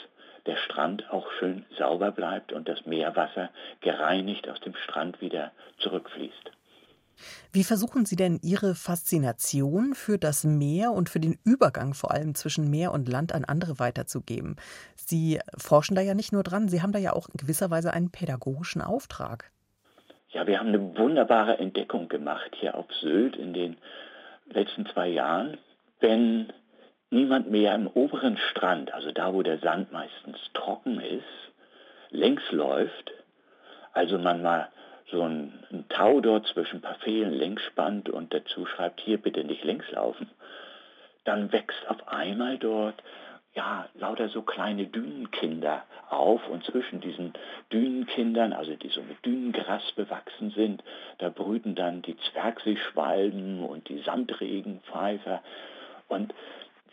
[0.46, 3.50] der Strand auch schön sauber bleibt und das Meerwasser
[3.80, 6.50] gereinigt aus dem Strand wieder zurückfließt.
[7.52, 12.34] Wie versuchen Sie denn Ihre Faszination für das Meer und für den Übergang vor allem
[12.34, 14.56] zwischen Meer und Land an andere weiterzugeben?
[14.96, 17.92] Sie forschen da ja nicht nur dran, Sie haben da ja auch in gewisser Weise
[17.92, 19.50] einen pädagogischen Auftrag.
[20.30, 23.76] Ja, wir haben eine wunderbare Entdeckung gemacht hier auf Sylt in den
[24.46, 25.58] letzten zwei Jahren.
[26.00, 26.52] Wenn
[27.10, 31.22] niemand mehr im oberen Strand, also da, wo der Sand meistens trocken ist,
[32.10, 33.12] längs läuft,
[33.92, 34.68] also man mal
[35.10, 39.18] so ein, ein Tau dort zwischen ein paar Fehlen längs spannt und dazu schreibt, hier
[39.18, 40.28] bitte nicht längs laufen,
[41.24, 43.02] dann wächst auf einmal dort
[43.54, 47.34] ja, lauter so kleine Dünenkinder auf und zwischen diesen
[47.72, 50.82] Dünenkindern, also die so mit Dünengras bewachsen sind,
[51.18, 55.40] da brüten dann die Zwergseeschwalben und die Sandregenpfeifer.
[56.08, 56.34] Und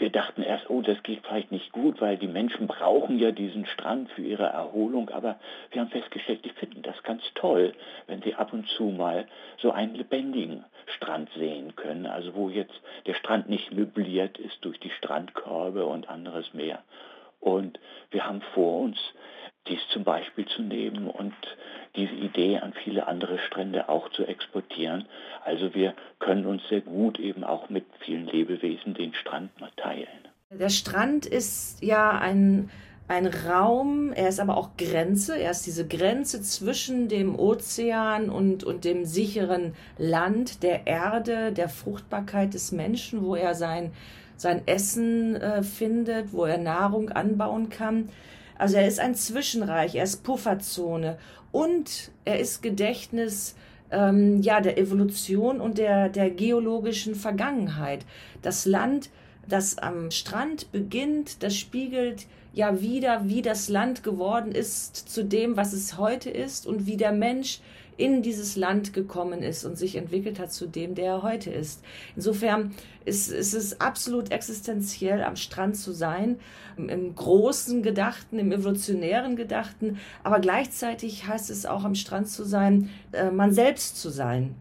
[0.02, 3.68] wir dachten erst, oh, das geht vielleicht nicht gut, weil die Menschen brauchen ja diesen
[3.68, 5.40] Strand für ihre Erholung, aber
[5.70, 7.74] wir haben festgestellt, die finden das ganz toll,
[8.08, 9.28] wenn sie ab und zu mal
[9.60, 12.74] so einen lebendigen Strand sehen können, also wo jetzt
[13.06, 16.80] der Strand nicht möbliert ist durch die Strandkörbe und anderes mehr.
[17.40, 17.80] Und
[18.10, 18.98] wir haben vor uns
[19.68, 21.34] dies zum Beispiel zu nehmen und
[21.96, 25.06] diese Idee an viele andere Strände auch zu exportieren.
[25.44, 30.08] Also wir können uns sehr gut eben auch mit vielen Lebewesen den Strand mal teilen.
[30.52, 32.70] Der Strand ist ja ein,
[33.08, 38.64] ein Raum, er ist aber auch Grenze, er ist diese Grenze zwischen dem Ozean und,
[38.64, 43.92] und dem sicheren Land, der Erde, der Fruchtbarkeit des Menschen, wo er sein,
[44.38, 48.10] sein Essen äh, findet, wo er Nahrung anbauen kann.
[48.62, 51.18] Also er ist ein Zwischenreich, er ist Pufferzone
[51.52, 53.56] und er ist Gedächtnis
[53.90, 58.06] ähm, ja, der Evolution und der, der geologischen Vergangenheit.
[58.44, 59.10] Das Land,
[59.50, 65.58] das am Strand beginnt, das spiegelt ja wieder, wie das Land geworden ist zu dem,
[65.58, 67.62] was es heute ist und wie der Mensch
[68.02, 71.84] in dieses Land gekommen ist und sich entwickelt hat zu dem, der er heute ist.
[72.16, 72.72] Insofern
[73.06, 76.40] ist, ist es absolut existenziell, am Strand zu sein,
[76.78, 82.90] im großen Gedachten, im evolutionären Gedachten, aber gleichzeitig heißt es auch am Strand zu sein,
[83.12, 84.56] äh, man selbst zu sein.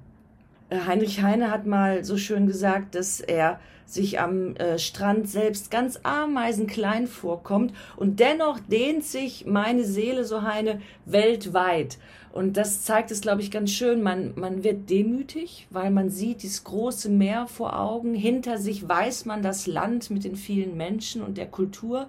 [0.69, 5.71] Äh, Heinrich Heine hat mal so schön gesagt, dass er sich am äh, Strand selbst
[5.71, 11.99] ganz ameisenklein vorkommt und dennoch dehnt sich meine Seele, so Heine, weltweit.
[12.33, 14.03] Und das zeigt es, glaube ich, ganz schön.
[14.03, 18.15] Man, man wird demütig, weil man sieht dieses große Meer vor Augen.
[18.15, 22.09] Hinter sich weiß man das Land mit den vielen Menschen und der Kultur.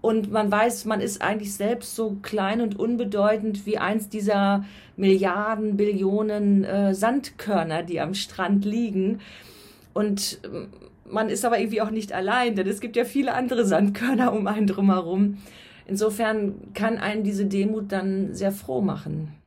[0.00, 4.64] Und man weiß, man ist eigentlich selbst so klein und unbedeutend wie eins dieser
[4.96, 9.20] Milliarden, Billionen äh, Sandkörner, die am Strand liegen.
[9.92, 10.68] Und ähm,
[11.10, 14.46] man ist aber irgendwie auch nicht allein, denn es gibt ja viele andere Sandkörner um
[14.46, 15.38] einen drumherum.
[15.86, 19.39] Insofern kann einen diese Demut dann sehr froh machen.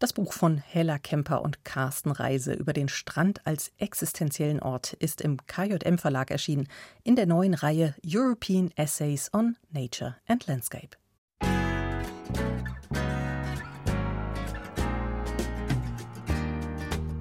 [0.00, 5.20] Das Buch von Hella Kemper und Carsten Reise über den Strand als existenziellen Ort ist
[5.20, 6.68] im KJM Verlag erschienen
[7.04, 10.96] in der neuen Reihe European Essays on Nature and Landscape.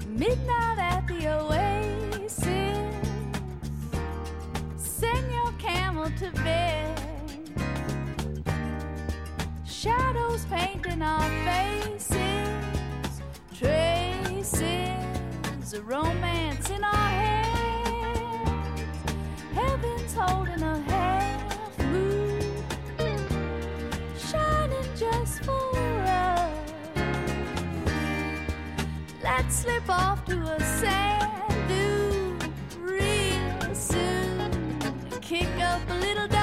[0.07, 2.45] Midnight at the oasis.
[4.77, 6.97] Send your camel to bed.
[9.65, 11.48] Shadows painting our faces.
[14.59, 18.91] sins, a romance in our hands.
[19.53, 22.41] Heaven's holding a half moon,
[24.17, 25.77] shining just for
[26.25, 26.71] us.
[29.23, 32.37] Let's slip off to a sand dune
[32.81, 34.51] real soon,
[35.21, 36.38] kick up a little.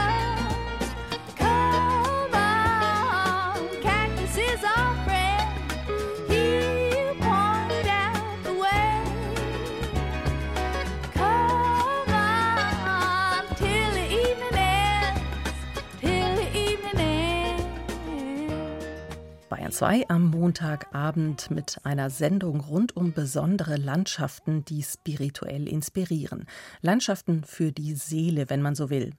[19.77, 26.47] 2 am Montagabend mit einer Sendung rund um besondere Landschaften, die spirituell inspirieren.
[26.81, 29.13] Landschaften für die Seele, wenn man so will.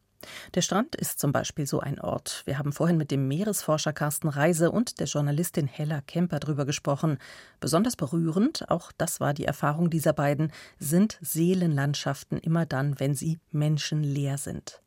[0.56, 2.42] Der Strand ist zum Beispiel so ein Ort.
[2.46, 7.20] Wir haben vorhin mit dem Meeresforscher Carsten Reise und der Journalistin Hella Kemper drüber gesprochen.
[7.60, 13.38] Besonders berührend, auch das war die Erfahrung dieser beiden, sind Seelenlandschaften immer dann, wenn sie
[13.52, 14.82] menschenleer sind.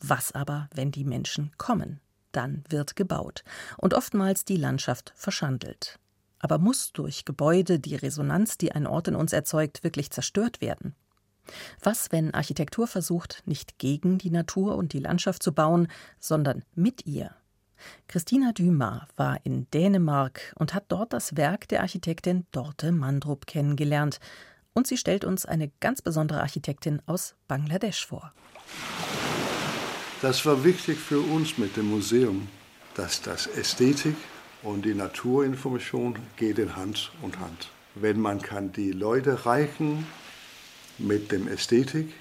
[0.00, 2.00] Was aber, wenn die Menschen kommen?
[2.32, 3.44] Dann wird gebaut
[3.76, 5.98] und oftmals die Landschaft verschandelt.
[6.38, 10.94] Aber muss durch Gebäude die Resonanz, die ein Ort in uns erzeugt, wirklich zerstört werden?
[11.82, 17.06] Was, wenn Architektur versucht, nicht gegen die Natur und die Landschaft zu bauen, sondern mit
[17.06, 17.34] ihr?
[18.08, 24.20] Christina Dumas war in Dänemark und hat dort das Werk der Architektin Dorte Mandrup kennengelernt.
[24.72, 28.32] Und sie stellt uns eine ganz besondere Architektin aus Bangladesch vor.
[30.22, 32.46] Das war wichtig für uns mit dem Museum,
[32.94, 34.14] dass das Ästhetik
[34.62, 37.70] und die Naturinformation geht in Hand und Hand.
[37.94, 40.06] Wenn man kann die Leute reichen
[40.98, 42.12] mit dem Ästhetik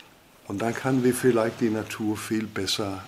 [0.48, 3.04] und dann kann wir vielleicht die Natur viel besser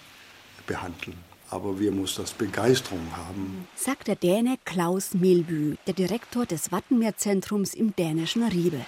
[0.68, 1.18] behandeln.
[1.50, 3.68] Aber wir müssen das Begeisterung haben.
[3.76, 8.86] sagt der Däne Klaus Melby, der Direktor des Wattenmeerzentrums im dänischen Ribe.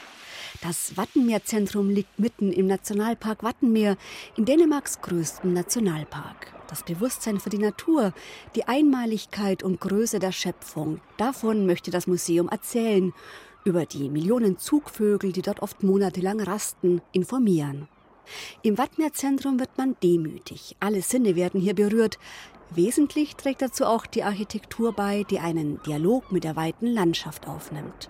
[0.64, 3.98] Das Wattenmeerzentrum liegt mitten im Nationalpark Wattenmeer,
[4.38, 6.54] in Dänemarks größtem Nationalpark.
[6.70, 8.14] Das Bewusstsein für die Natur,
[8.56, 13.12] die Einmaligkeit und Größe der Schöpfung, davon möchte das Museum erzählen,
[13.66, 17.90] über die Millionen Zugvögel, die dort oft monatelang rasten, informieren.
[18.62, 22.18] Im Wattmeerzentrum wird man demütig, alle Sinne werden hier berührt.
[22.70, 28.10] Wesentlich trägt dazu auch die Architektur bei, die einen Dialog mit der weiten Landschaft aufnimmt.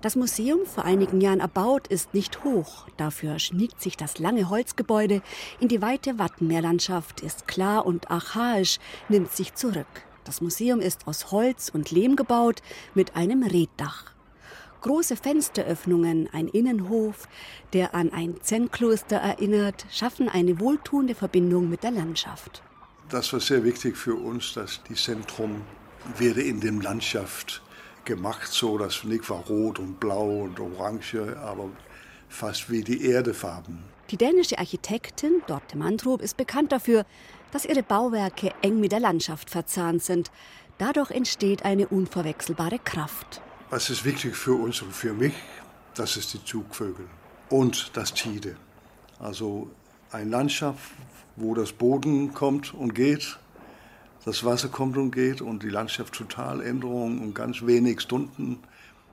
[0.00, 2.86] Das Museum, vor einigen Jahren erbaut, ist nicht hoch.
[2.96, 5.22] Dafür schmiegt sich das lange Holzgebäude
[5.60, 9.86] in die weite Wattenmeerlandschaft, ist klar und archaisch, nimmt sich zurück.
[10.24, 12.60] Das Museum ist aus Holz und Lehm gebaut
[12.94, 14.16] mit einem Reddach.
[14.82, 17.28] Große Fensteröffnungen, ein Innenhof,
[17.72, 22.62] der an ein Zen-Kloster erinnert, schaffen eine wohltuende Verbindung mit der Landschaft.
[23.08, 25.62] Das war sehr wichtig für uns, dass die Zentrum
[26.18, 27.62] werde in der Landschaft
[28.06, 31.68] gemacht, so dass nicht war rot und blau und orange, aber
[32.28, 33.78] fast wie die Erdefarben.
[34.10, 37.04] Die dänische Architektin Dorte Mandrup ist bekannt dafür,
[37.52, 40.30] dass ihre Bauwerke eng mit der Landschaft verzahnt sind.
[40.78, 43.40] Dadurch entsteht eine unverwechselbare Kraft.
[43.70, 45.34] Was ist wichtig für uns und für mich?
[45.94, 47.06] Das ist die Zugvögel
[47.48, 48.56] und das Tide.
[49.18, 49.70] Also
[50.12, 50.92] eine Landschaft,
[51.36, 53.38] wo das Boden kommt und geht,
[54.26, 58.58] das Wasser kommt und geht und die Landschaft total Änderung und ganz wenig Stunden.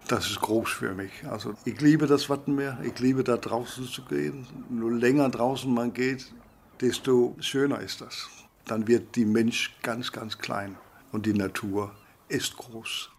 [0.07, 1.11] Das ist groß für mich.
[1.30, 4.47] Also ich liebe das Wattenmeer, ich liebe da draußen zu gehen.
[4.70, 6.34] Nur länger draußen man geht,
[6.82, 8.28] desto schöner ist das.
[8.66, 10.78] Dann wird die Mensch ganz, ganz klein
[11.11, 11.91] und die Natur
[12.28, 13.11] ist groß.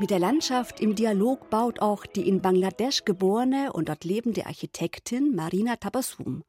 [0.00, 5.34] Mit der Landschaft im Dialog baut auch die in Bangladesch geborene und dort lebende Architektin
[5.34, 6.42] Marina Tabassum.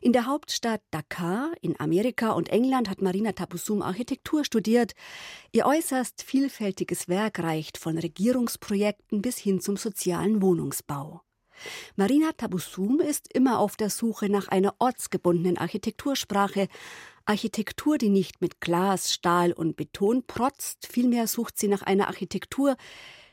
[0.00, 4.94] In der Hauptstadt Dakar in Amerika und England hat Marina Tabassum Architektur studiert.
[5.52, 11.20] Ihr äußerst vielfältiges Werk reicht von Regierungsprojekten bis hin zum sozialen Wohnungsbau.
[11.96, 16.68] Marina Tabussum ist immer auf der Suche nach einer ortsgebundenen Architektursprache,
[17.24, 22.76] Architektur, die nicht mit Glas, Stahl und Beton protzt, vielmehr sucht sie nach einer Architektur,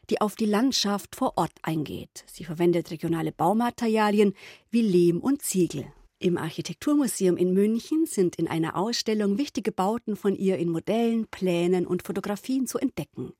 [0.09, 2.25] die auf die Landschaft vor Ort eingeht.
[2.27, 4.33] Sie verwendet regionale Baumaterialien
[4.69, 5.85] wie Lehm und Ziegel.
[6.19, 11.85] Im Architekturmuseum in München sind in einer Ausstellung wichtige Bauten von ihr in Modellen, Plänen
[11.85, 13.33] und Fotografien zu entdecken.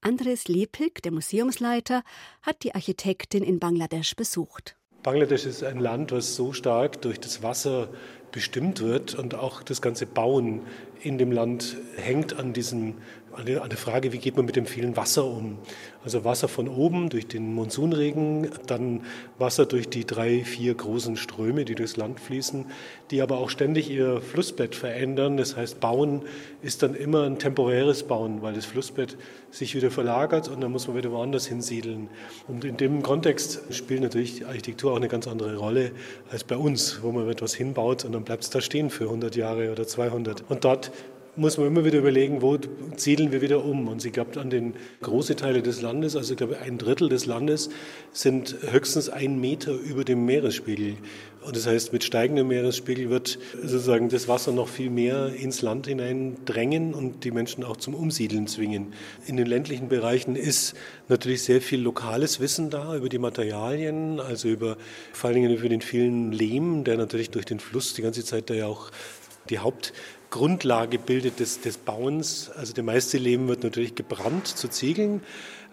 [0.00, 2.02] Andres Lepik, der Museumsleiter,
[2.42, 4.76] hat die Architektin in Bangladesch besucht.
[5.02, 7.88] Bangladesch ist ein Land, was so stark durch das Wasser
[8.32, 10.62] bestimmt wird und auch das ganze Bauen
[11.00, 12.96] in dem Land hängt an diesem
[13.36, 15.58] an der Frage, wie geht man mit dem vielen Wasser um.
[16.04, 19.02] Also Wasser von oben durch den Monsunregen, dann
[19.38, 22.66] Wasser durch die drei, vier großen Ströme, die durchs Land fließen,
[23.10, 25.36] die aber auch ständig ihr Flussbett verändern.
[25.36, 26.22] Das heißt, Bauen
[26.62, 29.16] ist dann immer ein temporäres Bauen, weil das Flussbett
[29.50, 32.08] sich wieder verlagert und dann muss man wieder woanders hinsiedeln.
[32.48, 35.92] Und in dem Kontext spielt natürlich Architektur auch eine ganz andere Rolle
[36.30, 39.36] als bei uns, wo man etwas hinbaut und dann bleibt es da stehen für 100
[39.36, 40.44] Jahre oder 200.
[40.48, 40.92] Und dort
[41.36, 42.56] muss man immer wieder überlegen, wo
[42.96, 43.88] siedeln wir wieder um.
[43.88, 47.26] Und sie glaubt an den große Teile des Landes, also ich glaube ein Drittel des
[47.26, 47.68] Landes,
[48.12, 50.96] sind höchstens ein Meter über dem Meeresspiegel.
[51.44, 55.86] Und das heißt, mit steigendem Meeresspiegel wird sozusagen das Wasser noch viel mehr ins Land
[55.86, 58.94] hinein drängen und die Menschen auch zum Umsiedeln zwingen.
[59.26, 60.74] In den ländlichen Bereichen ist
[61.08, 64.76] natürlich sehr viel lokales Wissen da über die Materialien, also über
[65.12, 68.50] vor allen Dingen über den vielen Lehm, der natürlich durch den Fluss die ganze Zeit
[68.50, 68.90] da ja auch
[69.50, 69.60] die
[70.26, 72.50] Hauptgrundlage bildet des, des Bauens.
[72.50, 75.22] Also der meiste Lehm wird natürlich gebrannt zu Ziegeln.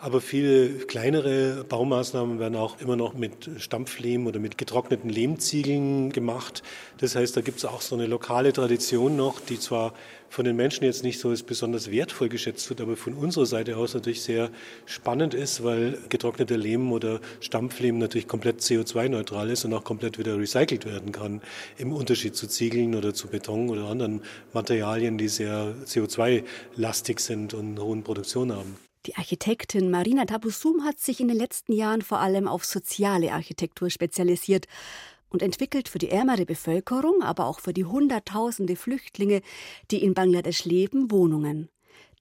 [0.04, 6.62] Aber viele kleinere Baumaßnahmen werden auch immer noch mit Stampflehm oder mit getrockneten Lehmziegeln gemacht.
[6.98, 9.94] Das heißt, da gibt es auch so eine lokale Tradition noch, die zwar
[10.28, 13.78] von den Menschen jetzt nicht so als besonders wertvoll geschätzt wird, aber von unserer Seite
[13.78, 14.50] aus natürlich sehr
[14.86, 20.38] spannend ist, weil getrockneter Lehm oder Stampflehm natürlich komplett CO2-neutral ist und auch komplett wieder
[20.38, 21.42] recycelt werden kann,
[21.78, 27.78] im Unterschied zu Ziegeln oder zu Beton oder anderen Materialien, die sehr CO2-lastig sind und
[27.78, 28.83] eine hohe Produktion haben.
[29.06, 33.90] Die Architektin Marina Tabusum hat sich in den letzten Jahren vor allem auf soziale Architektur
[33.90, 34.68] spezialisiert
[35.30, 39.42] und entwickelt für die ärmere Bevölkerung, aber auch für die Hunderttausende Flüchtlinge,
[39.92, 41.68] die in Bangladesch leben, Wohnungen.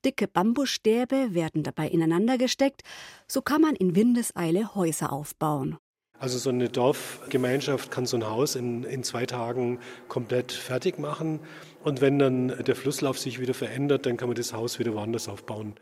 [0.05, 2.83] Dicke Bambusstäbe werden dabei ineinander gesteckt,
[3.29, 5.79] so kann man in Windeseile Häuser aufbauen.
[6.19, 9.79] Also so eine Dorfgemeinschaft kann so ein Haus in, in zwei Tagen
[10.09, 11.41] komplett fertig machen.
[11.85, 15.29] Und wenn dann der Flusslauf sich wieder verändert, dann kann man das Haus wieder woanders
[15.29, 15.75] aufbauen.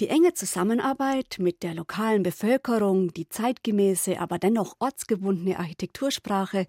[0.00, 6.66] Die enge Zusammenarbeit mit der lokalen Bevölkerung, die zeitgemäße, aber dennoch ortsgebundene Architektursprache,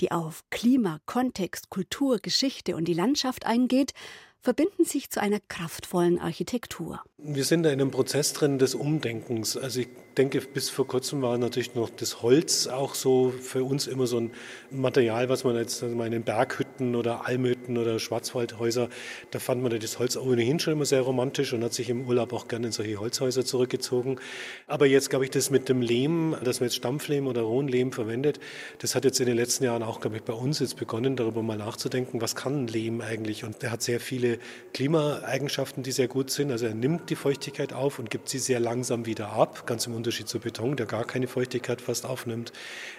[0.00, 3.92] die auf Klima, Kontext, Kultur, Geschichte und die Landschaft eingeht,
[4.40, 7.02] verbinden sich zu einer kraftvollen Architektur.
[7.18, 9.58] Wir sind da in einem Prozess drin des Umdenkens.
[9.58, 9.88] Also ich
[10.20, 14.18] denke, bis vor kurzem war natürlich noch das Holz auch so für uns immer so
[14.18, 14.30] ein
[14.70, 18.90] Material, was man jetzt mal in den Berghütten oder Almhütten oder Schwarzwaldhäuser,
[19.30, 22.34] da fand man das Holz ohnehin schon immer sehr romantisch und hat sich im Urlaub
[22.34, 24.20] auch gerne in solche Holzhäuser zurückgezogen.
[24.66, 27.90] Aber jetzt, glaube ich, das mit dem Lehm, dass man jetzt Stampflehm oder rohen Lehm
[27.90, 28.40] verwendet,
[28.78, 31.42] das hat jetzt in den letzten Jahren auch, glaube ich, bei uns jetzt begonnen, darüber
[31.42, 33.44] mal nachzudenken, was kann Lehm eigentlich?
[33.44, 34.38] Und der hat sehr viele
[34.74, 36.50] Klimaeigenschaften, die sehr gut sind.
[36.50, 39.94] Also er nimmt die Feuchtigkeit auf und gibt sie sehr langsam wieder ab, ganz im
[39.94, 42.52] Unterschied zu Beton, der gar keine Feuchtigkeit fast aufnimmt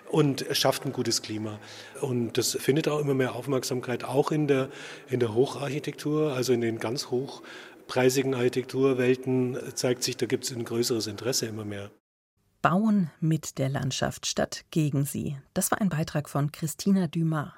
[0.09, 1.59] und schafft ein gutes Klima.
[2.01, 4.69] Und das findet auch immer mehr Aufmerksamkeit, auch in der,
[5.09, 10.65] in der Hocharchitektur, also in den ganz hochpreisigen Architekturwelten zeigt sich, da gibt es ein
[10.65, 11.91] größeres Interesse immer mehr.
[12.61, 15.37] Bauen mit der Landschaft statt gegen sie.
[15.53, 17.49] Das war ein Beitrag von Christina Dumas.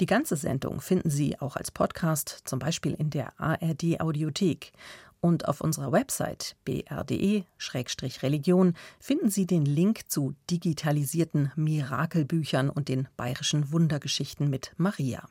[0.00, 4.72] Die ganze Sendung finden Sie auch als Podcast, zum Beispiel in der ARD Audiothek.
[5.20, 13.70] Und auf unserer Website brde-religion finden Sie den Link zu digitalisierten Mirakelbüchern und den bayerischen
[13.70, 15.28] Wundergeschichten mit Maria.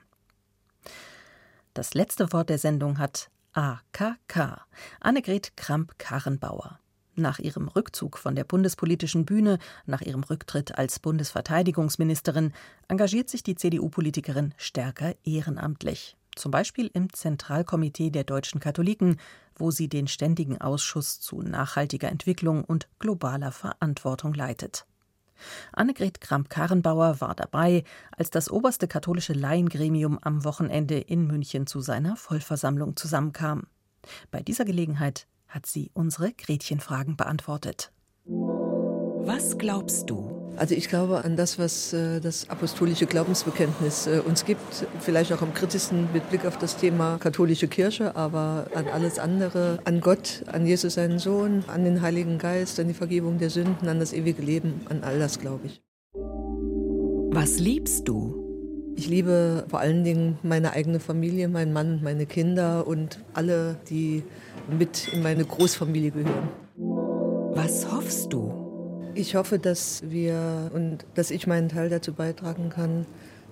[1.74, 4.62] Das letzte Wort der Sendung hat AKK,
[5.00, 6.80] Annegret Kramp-Karrenbauer.
[7.16, 12.54] Nach ihrem Rückzug von der bundespolitischen Bühne, nach ihrem Rücktritt als Bundesverteidigungsministerin,
[12.88, 16.16] engagiert sich die CDU-Politikerin stärker ehrenamtlich.
[16.36, 19.20] Zum Beispiel im Zentralkomitee der deutschen Katholiken,
[19.60, 24.86] wo sie den Ständigen Ausschuss zu nachhaltiger Entwicklung und globaler Verantwortung leitet.
[25.72, 32.16] Annegret Kramp-Karrenbauer war dabei, als das oberste katholische Laiengremium am Wochenende in München zu seiner
[32.16, 33.68] Vollversammlung zusammenkam.
[34.32, 37.92] Bei dieser Gelegenheit hat sie unsere Gretchenfragen beantwortet.
[39.26, 40.40] Was glaubst du?
[40.58, 45.42] Also ich glaube an das, was äh, das apostolische Glaubensbekenntnis äh, uns gibt, vielleicht auch
[45.42, 50.44] am kritischsten mit Blick auf das Thema katholische Kirche, aber an alles andere, an Gott,
[50.48, 54.12] an Jesus seinen Sohn, an den Heiligen Geist, an die Vergebung der Sünden, an das
[54.12, 55.82] ewige Leben, an all das glaube ich.
[57.32, 58.94] Was liebst du?
[58.98, 64.24] Ich liebe vor allen Dingen meine eigene Familie, meinen Mann, meine Kinder und alle, die
[64.78, 66.50] mit in meine Großfamilie gehören.
[67.56, 68.69] Was hoffst du?
[69.16, 73.06] Ich hoffe, dass wir und dass ich meinen Teil dazu beitragen kann,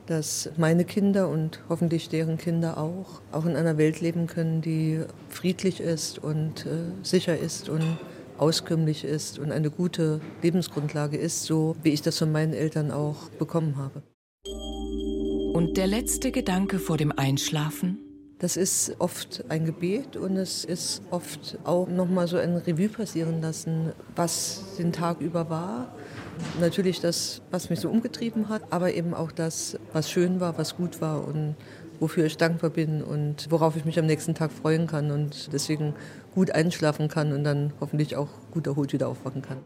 [0.06, 5.02] dass meine Kinder und hoffentlich deren Kinder auch, auch in einer Welt leben können, die
[5.30, 7.98] friedlich ist und äh, sicher ist und
[8.38, 13.30] auskömmlich ist und eine gute Lebensgrundlage ist, so wie ich das von meinen Eltern auch
[13.40, 14.04] bekommen habe.
[15.54, 18.07] Und der letzte Gedanke vor dem Einschlafen?
[18.40, 23.42] Das ist oft ein Gebet und es ist oft auch nochmal so ein Revue passieren
[23.42, 25.96] lassen, was den Tag über war.
[26.60, 30.78] Natürlich das, was mich so umgetrieben hat, aber eben auch das, was schön war, was
[30.78, 31.56] gut war und
[32.00, 35.96] wofür ich dankbar bin und worauf ich mich am nächsten Tag freuen kann und deswegen
[36.36, 39.58] gut einschlafen kann und dann hoffentlich auch gut erholt wieder aufwachen kann.